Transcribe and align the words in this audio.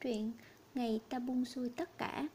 Truyện 0.00 0.32
Ngày 0.74 1.00
ta 1.08 1.18
buông 1.18 1.44
xuôi 1.44 1.70
tất 1.76 1.98
cả. 1.98 2.28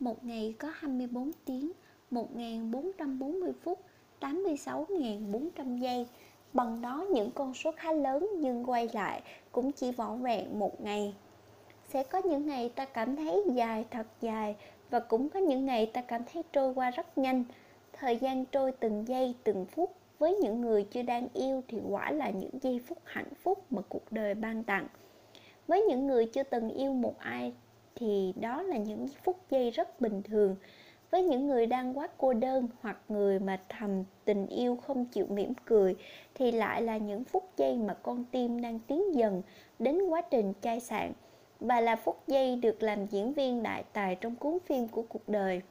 Một 0.00 0.24
ngày 0.24 0.54
có 0.58 0.72
24 0.74 1.30
tiếng 1.44 1.72
1440 2.10 3.52
phút 3.62 3.80
86.400 4.20 5.78
giây. 5.78 6.06
Bằng 6.52 6.82
đó, 6.82 7.06
những 7.10 7.30
con 7.30 7.54
số 7.54 7.72
khá 7.76 7.92
lớn 7.92 8.30
nhưng 8.38 8.70
quay 8.70 8.88
lại 8.92 9.22
cũng 9.52 9.72
chỉ 9.72 9.92
vỏn 9.92 10.22
vẹn 10.22 10.58
một 10.58 10.80
ngày. 10.80 11.14
Sẽ 11.88 12.02
có 12.02 12.22
những 12.24 12.46
ngày 12.46 12.68
ta 12.68 12.84
cảm 12.84 13.16
thấy 13.16 13.42
dài 13.54 13.84
thật 13.90 14.06
dài 14.20 14.56
Và 14.90 15.00
cũng 15.00 15.28
có 15.28 15.40
những 15.40 15.66
ngày 15.66 15.86
ta 15.86 16.00
cảm 16.00 16.22
thấy 16.32 16.42
trôi 16.52 16.74
qua 16.74 16.90
rất 16.90 17.18
nhanh. 17.18 17.44
Thời 17.92 18.16
gian 18.16 18.44
trôi 18.44 18.72
từng 18.72 19.08
giây, 19.08 19.34
từng 19.44 19.66
phút. 19.66 19.94
Với 20.18 20.34
những 20.34 20.60
người 20.60 20.82
chưa 20.82 21.02
đang 21.02 21.28
yêu 21.34 21.62
thì 21.68 21.78
quả 21.88 22.10
là 22.10 22.30
những 22.30 22.58
giây 22.62 22.80
phút 22.86 22.98
hạnh 23.04 23.34
phúc 23.42 23.72
mà 23.72 23.82
cuộc 23.88 24.12
đời 24.12 24.34
ban 24.34 24.64
tặng 24.64 24.86
với 25.68 25.82
những 25.82 26.06
người 26.06 26.26
chưa 26.26 26.42
từng 26.42 26.70
yêu 26.70 26.92
một 26.92 27.14
ai, 27.18 27.52
thì 27.94 28.34
đó 28.40 28.62
là 28.62 28.76
những 28.76 29.08
phút 29.08 29.36
giây 29.50 29.70
rất 29.70 30.00
bình 30.00 30.22
thường. 30.22 30.56
Với 31.10 31.22
những 31.22 31.46
người 31.46 31.66
đang 31.66 31.98
quá 31.98 32.08
cô 32.18 32.32
đơn 32.32 32.68
hoặc 32.80 32.98
người 33.08 33.38
mà 33.38 33.60
thầm 33.68 34.04
tình 34.24 34.46
yêu 34.46 34.76
không 34.76 35.04
chịu 35.04 35.26
mỉm 35.26 35.52
cười, 35.64 35.96
thì 36.34 36.52
lại 36.52 36.82
là 36.82 36.96
những 36.96 37.24
phút 37.24 37.44
giây 37.56 37.76
mà 37.76 37.94
con 37.94 38.24
tim 38.30 38.60
đang 38.60 38.78
tiến 38.78 39.14
dần 39.14 39.42
đến 39.78 40.08
quá 40.08 40.20
trình 40.20 40.52
chai 40.62 40.80
sạn 40.80 41.12
và 41.60 41.80
là 41.80 41.96
phút 41.96 42.22
giây 42.26 42.56
được 42.56 42.82
làm 42.82 43.06
diễn 43.06 43.32
viên 43.32 43.62
đại 43.62 43.84
tài 43.92 44.14
trong 44.14 44.36
cuốn 44.36 44.58
phim 44.66 44.88
của 44.88 45.02
cuộc 45.02 45.28
đời. 45.28 45.62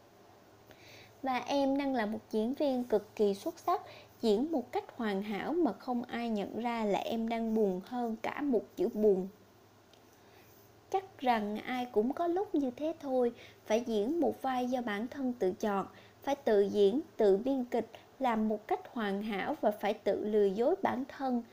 Và 1.24 1.38
em 1.38 1.78
đang 1.78 1.96
là 1.96 2.06
một 2.06 2.20
diễn 2.32 2.54
viên 2.54 2.84
cực 2.84 3.16
kỳ 3.16 3.34
xuất 3.34 3.60
sắc, 3.60 3.82
diễn 4.22 4.52
một 4.52 4.72
cách 4.72 4.98
hoàn 4.98 5.22
hảo 5.22 5.54
mà 5.54 5.74
không 5.74 6.04
ai 6.04 6.30
nhận 6.30 6.60
ra 6.60 6.86
là 6.86 7.00
em 7.00 7.30
đang 7.30 7.56
buồn 7.56 7.82
hơn 7.86 8.16
cả 8.22 8.42
một 8.42 8.64
chữ 8.76 8.90
buồn 8.94 9.28
chắc 10.92 11.20
rằng 11.20 11.58
ai 11.58 11.88
cũng 11.92 12.14
có 12.14 12.28
lúc 12.28 12.56
như 12.56 12.72
thế 12.76 12.94
thôi. 13.00 13.32
Phải 13.66 13.82
diễn 13.82 14.20
một 14.20 14.42
vai 14.42 14.68
do 14.68 14.82
bản 14.82 15.08
thân 15.08 15.34
tự 15.40 15.52
chọn, 15.52 15.86
phải 16.24 16.36
tự 16.36 16.62
diễn, 16.62 17.02
tự 17.18 17.38
biên 17.38 17.66
kịch, 17.66 17.88
làm 18.20 18.50
một 18.50 18.68
cách 18.68 18.94
hoàn 18.94 19.24
hảo 19.24 19.56
và 19.62 19.72
phải 19.72 19.94
tự 19.94 20.26
lừa 20.26 20.46
dối 20.46 20.76
bản 20.82 21.04
thân. 21.08 21.44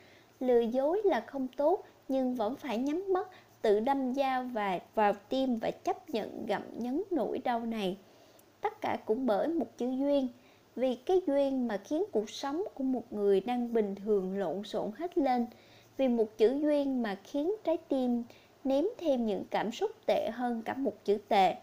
Lừa 0.40 0.60
dối 0.60 1.00
là 1.04 1.20
không 1.20 1.48
tốt, 1.56 1.84
nhưng 2.08 2.34
vẫn 2.34 2.56
phải 2.56 2.78
nhắm 2.78 3.04
mắt, 3.12 3.28
tự 3.62 3.80
đâm 3.80 4.14
dao 4.14 4.44
và 4.44 4.78
vào 4.94 5.12
tim 5.28 5.58
và 5.58 5.70
chấp 5.70 6.10
nhận 6.10 6.46
gặm 6.46 6.62
nhấn 6.78 7.02
nỗi 7.10 7.38
đau 7.38 7.60
này. 7.60 7.96
Tất 8.60 8.80
cả 8.80 8.98
cũng 9.04 9.26
bởi 9.26 9.48
một 9.48 9.78
chữ 9.78 9.90
duyên. 9.90 10.28
Vì 10.76 10.94
cái 10.94 11.20
duyên 11.26 11.68
mà 11.68 11.76
khiến 11.76 12.04
cuộc 12.12 12.30
sống 12.30 12.64
của 12.74 12.84
một 12.84 13.12
người 13.12 13.40
đang 13.40 13.72
bình 13.72 13.94
thường 13.94 14.38
lộn 14.38 14.64
xộn 14.64 14.90
hết 14.96 15.18
lên. 15.18 15.46
Vì 15.96 16.08
một 16.08 16.38
chữ 16.38 16.58
duyên 16.62 17.02
mà 17.02 17.16
khiến 17.24 17.54
trái 17.64 17.76
tim 17.76 18.22
ném 18.64 18.84
thêm 18.98 19.26
những 19.26 19.44
cảm 19.50 19.72
xúc 19.72 19.90
tệ 20.06 20.30
hơn 20.30 20.62
cả 20.64 20.74
một 20.74 21.04
chữ 21.04 21.18
tệ. 21.28 21.54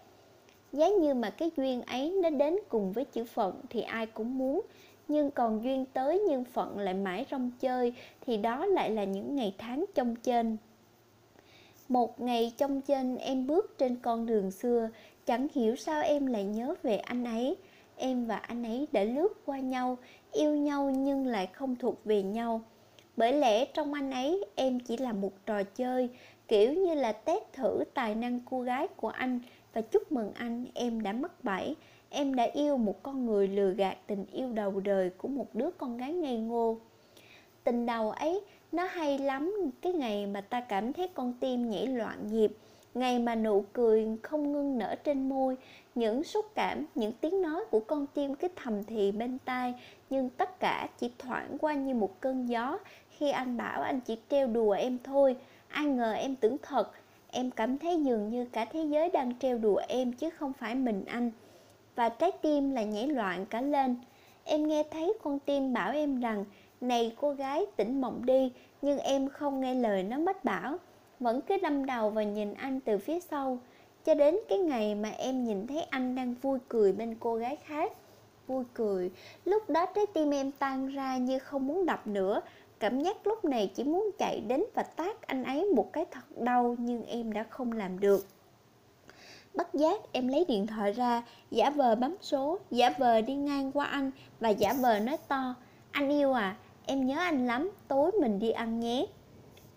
Giá 0.73 0.89
như 0.89 1.13
mà 1.13 1.29
cái 1.29 1.51
duyên 1.57 1.81
ấy 1.81 2.11
nó 2.11 2.29
đến 2.29 2.55
cùng 2.69 2.91
với 2.91 3.05
chữ 3.05 3.23
phận 3.23 3.61
thì 3.69 3.81
ai 3.81 4.05
cũng 4.05 4.37
muốn, 4.37 4.61
nhưng 5.07 5.31
còn 5.31 5.63
duyên 5.63 5.85
tới 5.93 6.23
nhưng 6.29 6.43
phận 6.43 6.79
lại 6.79 6.93
mãi 6.93 7.25
rong 7.31 7.51
chơi 7.59 7.93
thì 8.21 8.37
đó 8.37 8.65
lại 8.65 8.89
là 8.91 9.03
những 9.03 9.35
ngày 9.35 9.55
tháng 9.57 9.85
trong 9.95 10.15
trên. 10.15 10.57
Một 11.87 12.21
ngày 12.21 12.53
trong 12.57 12.81
trên 12.81 13.17
em 13.17 13.47
bước 13.47 13.77
trên 13.77 13.95
con 13.95 14.25
đường 14.25 14.51
xưa, 14.51 14.89
chẳng 15.25 15.47
hiểu 15.53 15.75
sao 15.75 16.01
em 16.01 16.25
lại 16.25 16.43
nhớ 16.43 16.75
về 16.83 16.97
anh 16.97 17.23
ấy. 17.23 17.55
Em 17.97 18.25
và 18.25 18.35
anh 18.35 18.63
ấy 18.63 18.87
đã 18.91 19.03
lướt 19.03 19.45
qua 19.45 19.59
nhau, 19.59 19.97
yêu 20.31 20.55
nhau 20.55 20.89
nhưng 20.89 21.25
lại 21.25 21.47
không 21.47 21.75
thuộc 21.75 22.05
về 22.05 22.23
nhau. 22.23 22.61
Bởi 23.17 23.33
lẽ 23.33 23.65
trong 23.65 23.93
anh 23.93 24.11
ấy 24.11 24.45
em 24.55 24.79
chỉ 24.79 24.97
là 24.97 25.13
một 25.13 25.31
trò 25.45 25.63
chơi 25.63 26.09
kiểu 26.51 26.73
như 26.73 26.93
là 26.93 27.11
test 27.11 27.43
thử 27.53 27.83
tài 27.93 28.15
năng 28.15 28.39
cô 28.49 28.61
gái 28.61 28.87
của 28.87 29.07
anh. 29.07 29.39
Và 29.73 29.81
chúc 29.81 30.11
mừng 30.11 30.31
anh, 30.33 30.65
em 30.73 31.03
đã 31.03 31.13
mắc 31.13 31.43
bẫy. 31.43 31.75
Em 32.09 32.35
đã 32.35 32.43
yêu 32.43 32.77
một 32.77 33.03
con 33.03 33.25
người 33.25 33.47
lừa 33.47 33.71
gạt 33.71 33.97
tình 34.07 34.25
yêu 34.31 34.53
đầu 34.53 34.79
đời 34.79 35.09
của 35.09 35.27
một 35.27 35.45
đứa 35.53 35.69
con 35.77 35.97
gái 35.97 36.13
ngây 36.13 36.37
ngô. 36.37 36.77
Tình 37.63 37.85
đầu 37.85 38.11
ấy, 38.11 38.41
nó 38.71 38.83
hay 38.83 39.17
lắm. 39.17 39.53
Cái 39.81 39.93
ngày 39.93 40.25
mà 40.25 40.41
ta 40.41 40.61
cảm 40.61 40.93
thấy 40.93 41.07
con 41.07 41.33
tim 41.39 41.69
nhảy 41.69 41.87
loạn 41.87 42.27
nhịp, 42.31 42.51
ngày 42.93 43.19
mà 43.19 43.35
nụ 43.35 43.65
cười 43.73 44.07
không 44.23 44.51
ngưng 44.51 44.77
nở 44.77 44.95
trên 45.03 45.29
môi, 45.29 45.57
những 45.95 46.23
xúc 46.23 46.45
cảm, 46.55 46.85
những 46.95 47.11
tiếng 47.21 47.41
nói 47.41 47.63
của 47.71 47.79
con 47.79 48.07
tim 48.13 48.35
cứ 48.35 48.47
thầm 48.55 48.83
thì 48.83 49.11
bên 49.11 49.37
tai. 49.45 49.73
Nhưng 50.09 50.29
tất 50.29 50.59
cả 50.59 50.87
chỉ 50.99 51.11
thoảng 51.17 51.57
qua 51.61 51.73
như 51.73 51.93
một 51.93 52.21
cơn 52.21 52.49
gió. 52.49 52.79
Khi 53.09 53.29
anh 53.29 53.57
bảo 53.57 53.81
anh 53.81 53.99
chỉ 53.99 54.17
trêu 54.29 54.47
đùa 54.47 54.71
em 54.71 54.97
thôi 55.03 55.35
ai 55.71 55.85
ngờ 55.85 56.11
em 56.13 56.35
tưởng 56.35 56.57
thật, 56.61 56.91
em 57.31 57.51
cảm 57.51 57.77
thấy 57.77 58.03
dường 58.03 58.29
như 58.29 58.45
cả 58.45 58.65
thế 58.65 58.83
giới 58.83 59.09
đang 59.09 59.39
trêu 59.39 59.57
đùa 59.57 59.81
em 59.87 60.13
chứ 60.13 60.29
không 60.29 60.53
phải 60.53 60.75
mình 60.75 61.05
anh. 61.05 61.31
Và 61.95 62.09
trái 62.09 62.31
tim 62.41 62.71
là 62.71 62.83
nhảy 62.83 63.07
loạn 63.07 63.45
cả 63.45 63.61
lên. 63.61 63.95
Em 64.43 64.67
nghe 64.67 64.83
thấy 64.91 65.13
con 65.23 65.39
tim 65.39 65.73
bảo 65.73 65.91
em 65.91 66.19
rằng, 66.19 66.45
này 66.81 67.15
cô 67.21 67.33
gái, 67.33 67.65
tỉnh 67.75 68.01
mộng 68.01 68.25
đi, 68.25 68.51
nhưng 68.81 68.99
em 68.99 69.29
không 69.29 69.61
nghe 69.61 69.73
lời 69.73 70.03
nó 70.03 70.17
mách 70.17 70.43
bảo. 70.43 70.77
Vẫn 71.19 71.41
cứ 71.41 71.57
đâm 71.61 71.85
đầu 71.85 72.09
và 72.09 72.23
nhìn 72.23 72.53
anh 72.53 72.79
từ 72.79 72.97
phía 72.97 73.19
sau, 73.19 73.59
cho 74.05 74.13
đến 74.13 74.37
cái 74.49 74.57
ngày 74.57 74.95
mà 74.95 75.09
em 75.09 75.43
nhìn 75.43 75.67
thấy 75.67 75.81
anh 75.81 76.15
đang 76.15 76.35
vui 76.41 76.59
cười 76.67 76.93
bên 76.93 77.15
cô 77.19 77.35
gái 77.35 77.55
khác. 77.55 77.91
Vui 78.47 78.63
cười, 78.73 79.11
lúc 79.45 79.69
đó 79.69 79.85
trái 79.85 80.05
tim 80.13 80.33
em 80.33 80.51
tan 80.51 80.87
ra 80.87 81.17
như 81.17 81.39
không 81.39 81.67
muốn 81.67 81.85
đập 81.85 82.07
nữa 82.07 82.41
Cảm 82.81 82.99
giác 82.99 83.27
lúc 83.27 83.45
này 83.45 83.71
chỉ 83.75 83.83
muốn 83.83 84.11
chạy 84.19 84.41
đến 84.47 84.63
và 84.73 84.83
tát 84.83 85.21
anh 85.21 85.43
ấy 85.43 85.65
một 85.65 85.93
cái 85.93 86.05
thật 86.11 86.37
đau 86.37 86.75
nhưng 86.79 87.05
em 87.05 87.33
đã 87.33 87.43
không 87.43 87.71
làm 87.71 87.99
được. 87.99 88.27
Bất 89.53 89.73
giác 89.73 90.01
em 90.11 90.27
lấy 90.27 90.45
điện 90.47 90.67
thoại 90.67 90.91
ra, 90.91 91.23
giả 91.51 91.69
vờ 91.69 91.95
bấm 91.95 92.15
số, 92.21 92.59
giả 92.71 92.89
vờ 92.97 93.21
đi 93.21 93.35
ngang 93.35 93.71
qua 93.71 93.85
anh 93.85 94.11
và 94.39 94.49
giả 94.49 94.73
vờ 94.73 94.99
nói 94.99 95.17
to 95.27 95.55
Anh 95.91 96.09
yêu 96.09 96.33
à, 96.33 96.55
em 96.85 97.05
nhớ 97.05 97.17
anh 97.19 97.47
lắm, 97.47 97.71
tối 97.87 98.11
mình 98.21 98.39
đi 98.39 98.51
ăn 98.51 98.79
nhé. 98.79 99.05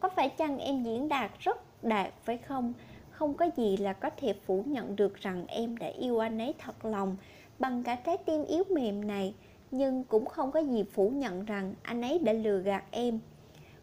Có 0.01 0.09
phải 0.09 0.29
chăng 0.29 0.59
em 0.59 0.83
diễn 0.83 1.09
đạt 1.09 1.31
rất 1.39 1.85
đạt 1.85 2.13
phải 2.25 2.39
không? 2.39 2.73
Không 3.11 3.35
có 3.35 3.47
gì 3.57 3.77
là 3.77 3.93
có 3.93 4.11
thể 4.17 4.35
phủ 4.47 4.63
nhận 4.67 4.97
được 4.97 5.17
rằng 5.17 5.45
em 5.47 5.77
đã 5.77 5.87
yêu 5.87 6.19
anh 6.19 6.39
ấy 6.39 6.55
thật 6.59 6.85
lòng 6.85 7.17
bằng 7.59 7.83
cả 7.83 7.95
trái 7.95 8.17
tim 8.17 8.45
yếu 8.45 8.65
mềm 8.71 9.07
này 9.07 9.35
nhưng 9.77 10.05
cũng 10.05 10.27
không 10.27 10.51
có 10.51 10.61
gì 10.61 10.85
phủ 10.93 11.09
nhận 11.09 11.45
rằng 11.45 11.75
anh 11.83 12.03
ấy 12.03 12.19
đã 12.19 12.33
lừa 12.33 12.59
gạt 12.59 12.85
em. 12.91 13.19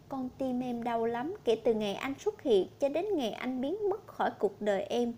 Con 0.08 0.28
tim 0.38 0.60
em 0.60 0.82
đau 0.82 1.06
lắm 1.06 1.34
kể 1.44 1.56
từ 1.64 1.74
ngày 1.74 1.94
anh 1.94 2.14
xuất 2.18 2.42
hiện 2.42 2.66
cho 2.78 2.88
đến 2.88 3.06
ngày 3.14 3.30
anh 3.32 3.60
biến 3.60 3.88
mất 3.90 4.06
khỏi 4.06 4.30
cuộc 4.38 4.62
đời 4.62 4.82
em. 4.82 5.12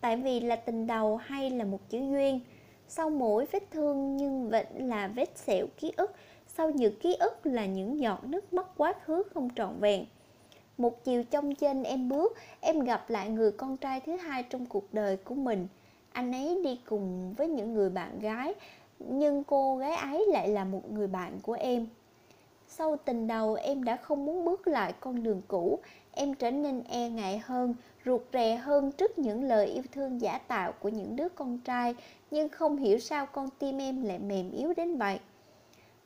Tại 0.00 0.16
vì 0.16 0.40
là 0.40 0.56
tình 0.56 0.86
đầu 0.86 1.16
hay 1.16 1.50
là 1.50 1.64
một 1.64 1.90
chữ 1.90 1.98
duyên. 1.98 2.40
Sau 2.88 3.10
mỗi 3.10 3.46
vết 3.52 3.62
thương 3.70 4.16
nhưng 4.16 4.48
vẫn 4.50 4.66
là 4.78 5.08
vết 5.08 5.38
sẹo 5.38 5.66
ký 5.76 5.92
ức. 5.96 6.14
Sau 6.46 6.70
những 6.70 6.98
ký 7.00 7.14
ức 7.14 7.46
là 7.46 7.66
những 7.66 8.00
giọt 8.00 8.24
nước 8.24 8.52
mắt 8.52 8.66
quá 8.76 8.94
khứ 9.04 9.22
không 9.34 9.48
trọn 9.56 9.80
vẹn. 9.80 10.04
Một 10.78 11.04
chiều 11.04 11.24
trong 11.24 11.54
trên 11.54 11.82
em 11.82 12.08
bước, 12.08 12.36
em 12.60 12.80
gặp 12.80 13.10
lại 13.10 13.28
người 13.28 13.52
con 13.52 13.76
trai 13.76 14.00
thứ 14.00 14.16
hai 14.16 14.42
trong 14.42 14.66
cuộc 14.66 14.94
đời 14.94 15.16
của 15.16 15.34
mình. 15.34 15.68
Anh 16.12 16.32
ấy 16.32 16.60
đi 16.64 16.80
cùng 16.86 17.34
với 17.34 17.48
những 17.48 17.74
người 17.74 17.90
bạn 17.90 18.18
gái 18.18 18.54
nhưng 19.08 19.44
cô 19.44 19.76
gái 19.76 19.92
ấy 19.94 20.26
lại 20.28 20.48
là 20.48 20.64
một 20.64 20.92
người 20.92 21.06
bạn 21.06 21.38
của 21.42 21.52
em. 21.52 21.86
Sau 22.68 22.96
tình 22.96 23.26
đầu, 23.26 23.54
em 23.54 23.84
đã 23.84 23.96
không 23.96 24.26
muốn 24.26 24.44
bước 24.44 24.68
lại 24.68 24.94
con 25.00 25.22
đường 25.22 25.42
cũ. 25.48 25.78
Em 26.12 26.34
trở 26.34 26.50
nên 26.50 26.82
e 26.88 27.08
ngại 27.08 27.38
hơn, 27.44 27.74
ruột 28.04 28.20
rè 28.32 28.56
hơn 28.56 28.92
trước 28.92 29.18
những 29.18 29.44
lời 29.44 29.66
yêu 29.66 29.82
thương 29.92 30.20
giả 30.20 30.38
tạo 30.38 30.72
của 30.72 30.88
những 30.88 31.16
đứa 31.16 31.28
con 31.28 31.58
trai, 31.58 31.94
nhưng 32.30 32.48
không 32.48 32.76
hiểu 32.76 32.98
sao 32.98 33.26
con 33.26 33.48
tim 33.58 33.78
em 33.78 34.02
lại 34.02 34.18
mềm 34.18 34.50
yếu 34.50 34.74
đến 34.76 34.96
vậy. 34.96 35.18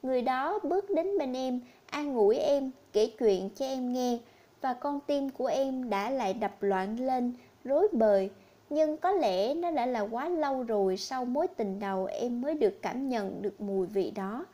Người 0.02 0.22
đó 0.22 0.58
bước 0.62 0.90
đến 0.90 1.18
bên 1.18 1.32
em, 1.32 1.60
an 1.86 2.14
ủi 2.14 2.36
em, 2.36 2.70
kể 2.92 3.10
chuyện 3.18 3.50
cho 3.50 3.66
em 3.66 3.92
nghe, 3.92 4.18
và 4.60 4.74
con 4.74 5.00
tim 5.06 5.30
của 5.30 5.46
em 5.46 5.90
đã 5.90 6.10
lại 6.10 6.34
đập 6.34 6.62
loạn 6.62 7.00
lên, 7.00 7.32
rối 7.64 7.88
bời 7.92 8.30
nhưng 8.70 8.96
có 8.96 9.10
lẽ 9.12 9.54
nó 9.54 9.70
đã 9.70 9.86
là 9.86 10.00
quá 10.00 10.28
lâu 10.28 10.62
rồi 10.62 10.96
sau 10.96 11.24
mối 11.24 11.48
tình 11.48 11.78
đầu 11.80 12.04
em 12.04 12.40
mới 12.40 12.54
được 12.54 12.82
cảm 12.82 13.08
nhận 13.08 13.42
được 13.42 13.60
mùi 13.60 13.86
vị 13.86 14.10
đó. 14.10 14.46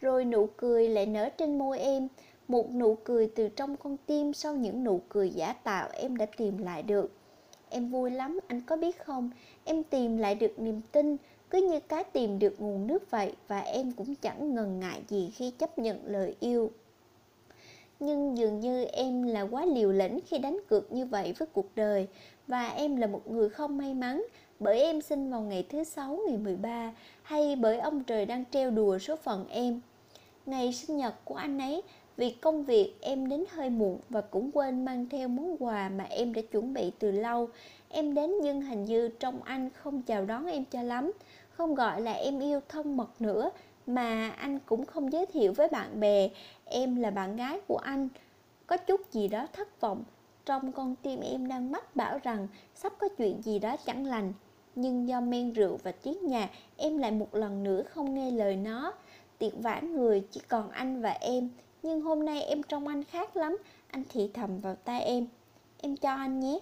Rồi 0.00 0.24
nụ 0.24 0.48
cười 0.56 0.88
lại 0.88 1.06
nở 1.06 1.28
trên 1.28 1.58
môi 1.58 1.78
em, 1.78 2.08
một 2.48 2.70
nụ 2.72 2.94
cười 3.04 3.30
từ 3.34 3.48
trong 3.48 3.76
con 3.76 3.96
tim 4.06 4.32
sau 4.32 4.54
những 4.54 4.84
nụ 4.84 5.00
cười 5.08 5.30
giả 5.30 5.52
tạo 5.52 5.88
em 5.92 6.16
đã 6.16 6.26
tìm 6.36 6.58
lại 6.58 6.82
được. 6.82 7.12
Em 7.70 7.88
vui 7.88 8.10
lắm, 8.10 8.40
anh 8.46 8.60
có 8.66 8.76
biết 8.76 9.04
không? 9.04 9.30
Em 9.64 9.82
tìm 9.82 10.16
lại 10.16 10.34
được 10.34 10.58
niềm 10.58 10.80
tin, 10.92 11.16
cứ 11.50 11.68
như 11.68 11.80
cá 11.80 12.02
tìm 12.02 12.38
được 12.38 12.60
nguồn 12.60 12.86
nước 12.86 13.10
vậy 13.10 13.32
và 13.48 13.60
em 13.60 13.92
cũng 13.92 14.14
chẳng 14.14 14.54
ngần 14.54 14.80
ngại 14.80 15.02
gì 15.08 15.30
khi 15.34 15.50
chấp 15.50 15.78
nhận 15.78 16.00
lời 16.04 16.36
yêu. 16.40 16.70
Nhưng 18.00 18.38
dường 18.38 18.60
như 18.60 18.84
em 18.84 19.22
là 19.22 19.42
quá 19.42 19.66
liều 19.66 19.92
lĩnh 19.92 20.20
khi 20.26 20.38
đánh 20.38 20.58
cược 20.68 20.92
như 20.92 21.06
vậy 21.06 21.34
với 21.38 21.48
cuộc 21.52 21.66
đời 21.74 22.08
và 22.48 22.68
em 22.68 22.96
là 22.96 23.06
một 23.06 23.30
người 23.30 23.48
không 23.48 23.78
may 23.78 23.94
mắn 23.94 24.24
bởi 24.60 24.80
em 24.80 25.00
sinh 25.00 25.30
vào 25.30 25.40
ngày 25.40 25.66
thứ 25.68 25.84
sáu 25.84 26.18
ngày 26.28 26.38
13 26.38 26.92
hay 27.22 27.56
bởi 27.56 27.78
ông 27.78 28.04
trời 28.04 28.26
đang 28.26 28.44
treo 28.50 28.70
đùa 28.70 28.98
số 28.98 29.16
phận 29.16 29.46
em. 29.48 29.80
Ngày 30.46 30.72
sinh 30.72 30.96
nhật 30.96 31.14
của 31.24 31.34
anh 31.34 31.58
ấy 31.58 31.82
Vì 32.18 32.30
công 32.30 32.64
việc 32.64 32.94
em 33.00 33.28
đến 33.28 33.44
hơi 33.50 33.70
muộn 33.70 33.98
và 34.08 34.20
cũng 34.20 34.50
quên 34.52 34.84
mang 34.84 35.08
theo 35.08 35.28
món 35.28 35.56
quà 35.58 35.88
mà 35.88 36.04
em 36.04 36.34
đã 36.34 36.42
chuẩn 36.42 36.74
bị 36.74 36.92
từ 36.98 37.10
lâu. 37.10 37.48
Em 37.88 38.14
đến 38.14 38.32
nhưng 38.42 38.62
hình 38.62 38.84
như 38.84 39.08
trong 39.08 39.42
anh 39.42 39.70
không 39.70 40.02
chào 40.02 40.24
đón 40.24 40.46
em 40.46 40.64
cho 40.64 40.82
lắm, 40.82 41.12
không 41.50 41.74
gọi 41.74 42.00
là 42.00 42.12
em 42.12 42.40
yêu 42.40 42.60
thân 42.68 42.96
mật 42.96 43.10
nữa, 43.20 43.50
mà 43.86 44.30
anh 44.30 44.58
cũng 44.66 44.86
không 44.86 45.12
giới 45.12 45.26
thiệu 45.26 45.52
với 45.52 45.68
bạn 45.68 46.00
bè 46.00 46.28
em 46.64 46.96
là 46.96 47.10
bạn 47.10 47.36
gái 47.36 47.60
của 47.66 47.76
anh. 47.76 48.08
Có 48.66 48.76
chút 48.76 49.12
gì 49.12 49.28
đó 49.28 49.46
thất 49.52 49.80
vọng, 49.80 50.04
trong 50.48 50.72
con 50.72 50.94
tim 51.02 51.20
em 51.20 51.48
đang 51.48 51.72
mách 51.72 51.96
bảo 51.96 52.18
rằng 52.22 52.48
sắp 52.74 52.92
có 52.98 53.08
chuyện 53.08 53.42
gì 53.42 53.58
đó 53.58 53.76
chẳng 53.86 54.06
lành. 54.06 54.32
Nhưng 54.74 55.08
do 55.08 55.20
men 55.20 55.52
rượu 55.52 55.78
và 55.82 55.92
tiếng 55.92 56.26
nhạc, 56.26 56.50
em 56.76 56.98
lại 56.98 57.10
một 57.10 57.34
lần 57.34 57.64
nữa 57.64 57.82
không 57.90 58.14
nghe 58.14 58.30
lời 58.30 58.56
nó. 58.56 58.92
Tiệc 59.38 59.52
vãn 59.62 59.96
người 59.96 60.20
chỉ 60.30 60.40
còn 60.48 60.70
anh 60.70 61.02
và 61.02 61.10
em, 61.10 61.50
nhưng 61.82 62.00
hôm 62.00 62.24
nay 62.24 62.42
em 62.42 62.62
trông 62.62 62.88
anh 62.88 63.04
khác 63.04 63.36
lắm 63.36 63.56
Anh 63.90 64.04
thì 64.08 64.30
thầm 64.34 64.60
vào 64.60 64.74
tai 64.74 65.02
em 65.02 65.26
Em 65.80 65.96
cho 65.96 66.10
anh 66.10 66.40
nhé 66.40 66.58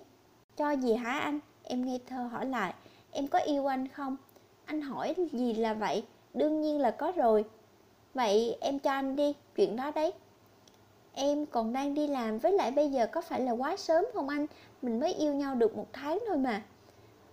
Cho 0.56 0.70
gì 0.70 0.94
hả 0.94 1.18
anh? 1.18 1.40
Em 1.62 1.84
nghe 1.84 1.98
thơ 2.06 2.22
hỏi 2.22 2.46
lại 2.46 2.74
Em 3.10 3.26
có 3.26 3.38
yêu 3.38 3.66
anh 3.66 3.88
không? 3.88 4.16
Anh 4.64 4.80
hỏi 4.80 5.14
gì 5.32 5.54
là 5.54 5.74
vậy? 5.74 6.04
Đương 6.34 6.60
nhiên 6.60 6.80
là 6.80 6.90
có 6.90 7.12
rồi 7.16 7.44
Vậy 8.14 8.56
em 8.60 8.78
cho 8.78 8.90
anh 8.90 9.16
đi, 9.16 9.32
chuyện 9.56 9.76
đó 9.76 9.90
đấy 9.94 10.12
Em 11.18 11.46
còn 11.46 11.72
đang 11.72 11.94
đi 11.94 12.06
làm 12.06 12.38
với 12.38 12.52
lại 12.52 12.70
bây 12.70 12.90
giờ 12.90 13.06
có 13.06 13.20
phải 13.20 13.40
là 13.40 13.52
quá 13.52 13.76
sớm 13.76 14.04
không 14.14 14.28
anh? 14.28 14.46
Mình 14.82 15.00
mới 15.00 15.14
yêu 15.14 15.34
nhau 15.34 15.54
được 15.54 15.76
một 15.76 15.86
tháng 15.92 16.18
thôi 16.28 16.38
mà. 16.38 16.62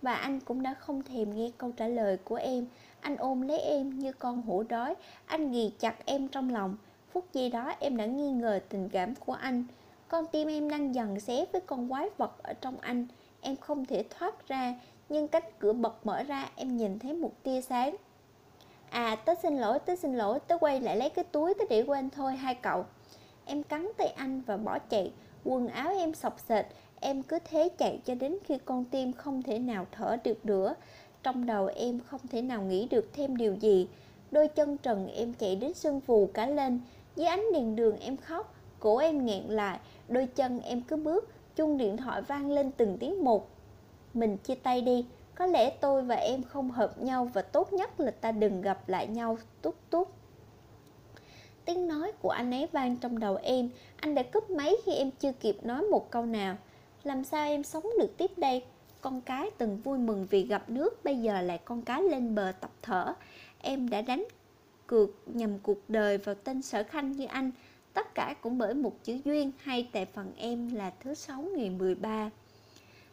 Và 0.02 0.14
anh 0.14 0.40
cũng 0.40 0.62
đã 0.62 0.74
không 0.74 1.02
thèm 1.02 1.36
nghe 1.36 1.50
câu 1.58 1.72
trả 1.76 1.88
lời 1.88 2.16
của 2.16 2.34
em. 2.34 2.66
Anh 3.00 3.16
ôm 3.16 3.42
lấy 3.42 3.58
em 3.58 3.98
như 3.98 4.12
con 4.12 4.42
hổ 4.42 4.62
đói. 4.62 4.94
Anh 5.26 5.52
ghì 5.52 5.72
chặt 5.78 6.06
em 6.06 6.28
trong 6.28 6.50
lòng. 6.50 6.76
Phút 7.12 7.24
giây 7.32 7.50
đó 7.50 7.72
em 7.80 7.96
đã 7.96 8.06
nghi 8.06 8.30
ngờ 8.30 8.60
tình 8.68 8.88
cảm 8.88 9.14
của 9.14 9.32
anh. 9.32 9.64
Con 10.08 10.26
tim 10.26 10.48
em 10.48 10.70
đang 10.70 10.94
dần 10.94 11.20
xé 11.20 11.44
với 11.52 11.60
con 11.60 11.88
quái 11.88 12.08
vật 12.16 12.42
ở 12.42 12.52
trong 12.52 12.76
anh. 12.80 13.06
Em 13.40 13.56
không 13.56 13.86
thể 13.86 14.04
thoát 14.10 14.48
ra 14.48 14.74
Nhưng 15.08 15.28
cánh 15.28 15.50
cửa 15.58 15.72
bật 15.72 16.06
mở 16.06 16.22
ra 16.22 16.50
em 16.56 16.76
nhìn 16.76 16.98
thấy 16.98 17.12
một 17.12 17.32
tia 17.42 17.60
sáng. 17.60 17.96
À 18.90 19.16
tớ 19.16 19.34
xin 19.42 19.56
lỗi, 19.56 19.78
tớ 19.78 19.96
xin 19.96 20.14
lỗi. 20.14 20.38
Tớ 20.46 20.58
quay 20.58 20.80
lại 20.80 20.96
lấy 20.96 21.10
cái 21.10 21.24
túi 21.24 21.54
tớ 21.54 21.64
để 21.70 21.82
quên 21.82 22.10
thôi 22.10 22.36
hai 22.36 22.54
cậu. 22.54 22.84
Em 23.46 23.62
cắn 23.62 23.88
tay 23.96 24.08
anh 24.08 24.40
và 24.46 24.56
bỏ 24.56 24.78
chạy. 24.78 25.12
Quần 25.44 25.68
áo 25.68 25.92
em 25.98 26.14
sọc 26.14 26.40
sệt. 26.48 26.66
Em 27.00 27.22
cứ 27.22 27.38
thế 27.50 27.68
chạy 27.78 28.00
cho 28.04 28.14
đến 28.14 28.38
khi 28.44 28.58
con 28.64 28.84
tim 28.84 29.12
không 29.12 29.42
thể 29.42 29.58
nào 29.58 29.86
thở 29.92 30.16
được 30.24 30.46
nữa. 30.46 30.74
Trong 31.22 31.46
đầu 31.46 31.70
em 31.74 32.00
không 32.00 32.20
thể 32.30 32.42
nào 32.42 32.62
nghĩ 32.62 32.88
được 32.88 33.08
thêm 33.12 33.36
điều 33.36 33.54
gì. 33.54 33.88
Đôi 34.30 34.48
chân 34.48 34.76
trần 34.76 35.06
em 35.06 35.34
chạy 35.34 35.56
đến 35.56 35.74
sưng 35.74 36.00
phù 36.00 36.26
cả 36.34 36.46
lên. 36.46 36.80
Dưới 37.16 37.26
ánh 37.26 37.44
đèn 37.52 37.76
đường 37.76 37.96
em 38.00 38.16
khóc. 38.16 38.54
Cổ 38.80 38.96
em 38.96 39.26
nghẹn 39.26 39.44
lại. 39.44 39.78
Đôi 40.08 40.26
chân 40.26 40.60
em 40.60 40.82
cứ 40.82 40.96
bước. 40.96 41.30
Chuông 41.56 41.78
điện 41.78 41.96
thoại 41.96 42.22
vang 42.22 42.50
lên 42.50 42.70
từng 42.76 42.96
tiếng 43.00 43.24
một. 43.24 43.48
Mình 44.14 44.36
chia 44.36 44.54
tay 44.54 44.80
đi. 44.80 45.06
Có 45.34 45.46
lẽ 45.46 45.70
tôi 45.70 46.02
và 46.02 46.14
em 46.14 46.42
không 46.42 46.70
hợp 46.70 47.02
nhau 47.02 47.30
Và 47.34 47.42
tốt 47.42 47.72
nhất 47.72 48.00
là 48.00 48.10
ta 48.10 48.32
đừng 48.32 48.60
gặp 48.60 48.88
lại 48.88 49.06
nhau. 49.06 49.38
Tút 49.62 49.74
tút 49.90 50.08
Tiếng 51.64 51.88
nói 51.88 52.12
của 52.20 52.30
anh 52.30 52.50
ấy 52.50 52.68
vang 52.72 52.96
trong 52.96 53.18
đầu 53.18 53.38
em. 53.42 53.70
Anh 53.96 54.14
đã 54.14 54.22
cúp 54.22 54.50
máy 54.50 54.74
khi 54.84 54.92
em 54.92 55.10
chưa 55.10 55.32
kịp 55.32 55.56
nói 55.62 55.82
một 55.82 56.10
câu 56.10 56.26
nào. 56.26 56.56
Làm 57.04 57.24
sao 57.24 57.46
em 57.46 57.64
sống 57.64 57.84
được 57.98 58.16
tiếp 58.16 58.30
đây? 58.36 58.64
Con 59.00 59.20
cái 59.20 59.50
từng 59.58 59.80
vui 59.84 59.98
mừng 59.98 60.26
vì 60.30 60.46
gặp 60.46 60.70
nước 60.70 61.04
Bây 61.04 61.16
giờ 61.16 61.40
lại 61.40 61.58
con 61.64 61.82
cái 61.82 62.02
lên 62.02 62.34
bờ 62.34 62.52
tập 62.60 62.70
thở. 62.82 63.14
Em 63.58 63.88
đã 63.88 64.02
đánh 64.02 64.24
cược 64.86 65.10
nhầm 65.26 65.58
cuộc 65.58 65.78
đời 65.88 66.18
vào 66.18 66.34
tên 66.34 66.62
sở 66.62 66.84
khanh 66.84 67.12
như 67.12 67.26
anh. 67.26 67.50
Tất 67.92 68.14
cả 68.14 68.34
cũng 68.40 68.58
bởi 68.58 68.74
một 68.74 69.04
chữ 69.04 69.18
duyên 69.24 69.52
hay 69.58 69.88
tại 69.92 70.06
phần 70.06 70.32
em 70.36 70.74
là 70.74 70.92
thứ 71.00 71.14
sáu 71.14 71.42
ngày 71.56 71.70
13 71.70 72.30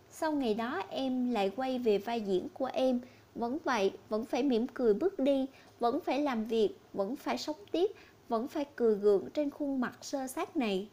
Sau 0.09 0.31
ngày 0.31 0.53
đó 0.53 0.83
em 0.89 1.31
lại 1.31 1.51
quay 1.56 1.80
về 1.80 1.98
vai 1.98 2.21
diễn 2.21 2.48
của 2.53 2.69
em. 2.74 3.00
Vẫn 3.36 3.57
vậy, 3.63 3.92
vẫn 4.09 4.25
phải 4.25 4.44
mỉm 4.44 4.68
cười 4.68 4.94
bước 4.94 5.19
đi 5.19 5.45
Vẫn 5.80 6.00
phải 6.00 6.21
làm 6.21 6.45
việc, 6.45 6.69
vẫn 6.94 7.15
phải 7.15 7.38
sống 7.38 7.57
tiếp. 7.71 7.92
Vẫn 8.31 8.48
phải 8.48 8.66
cười 8.75 8.95
gượng 8.95 9.30
trên 9.33 9.50
khuôn 9.50 9.81
mặt 9.81 9.98
sơ 10.01 10.28
sát 10.28 10.57
này 10.57 10.89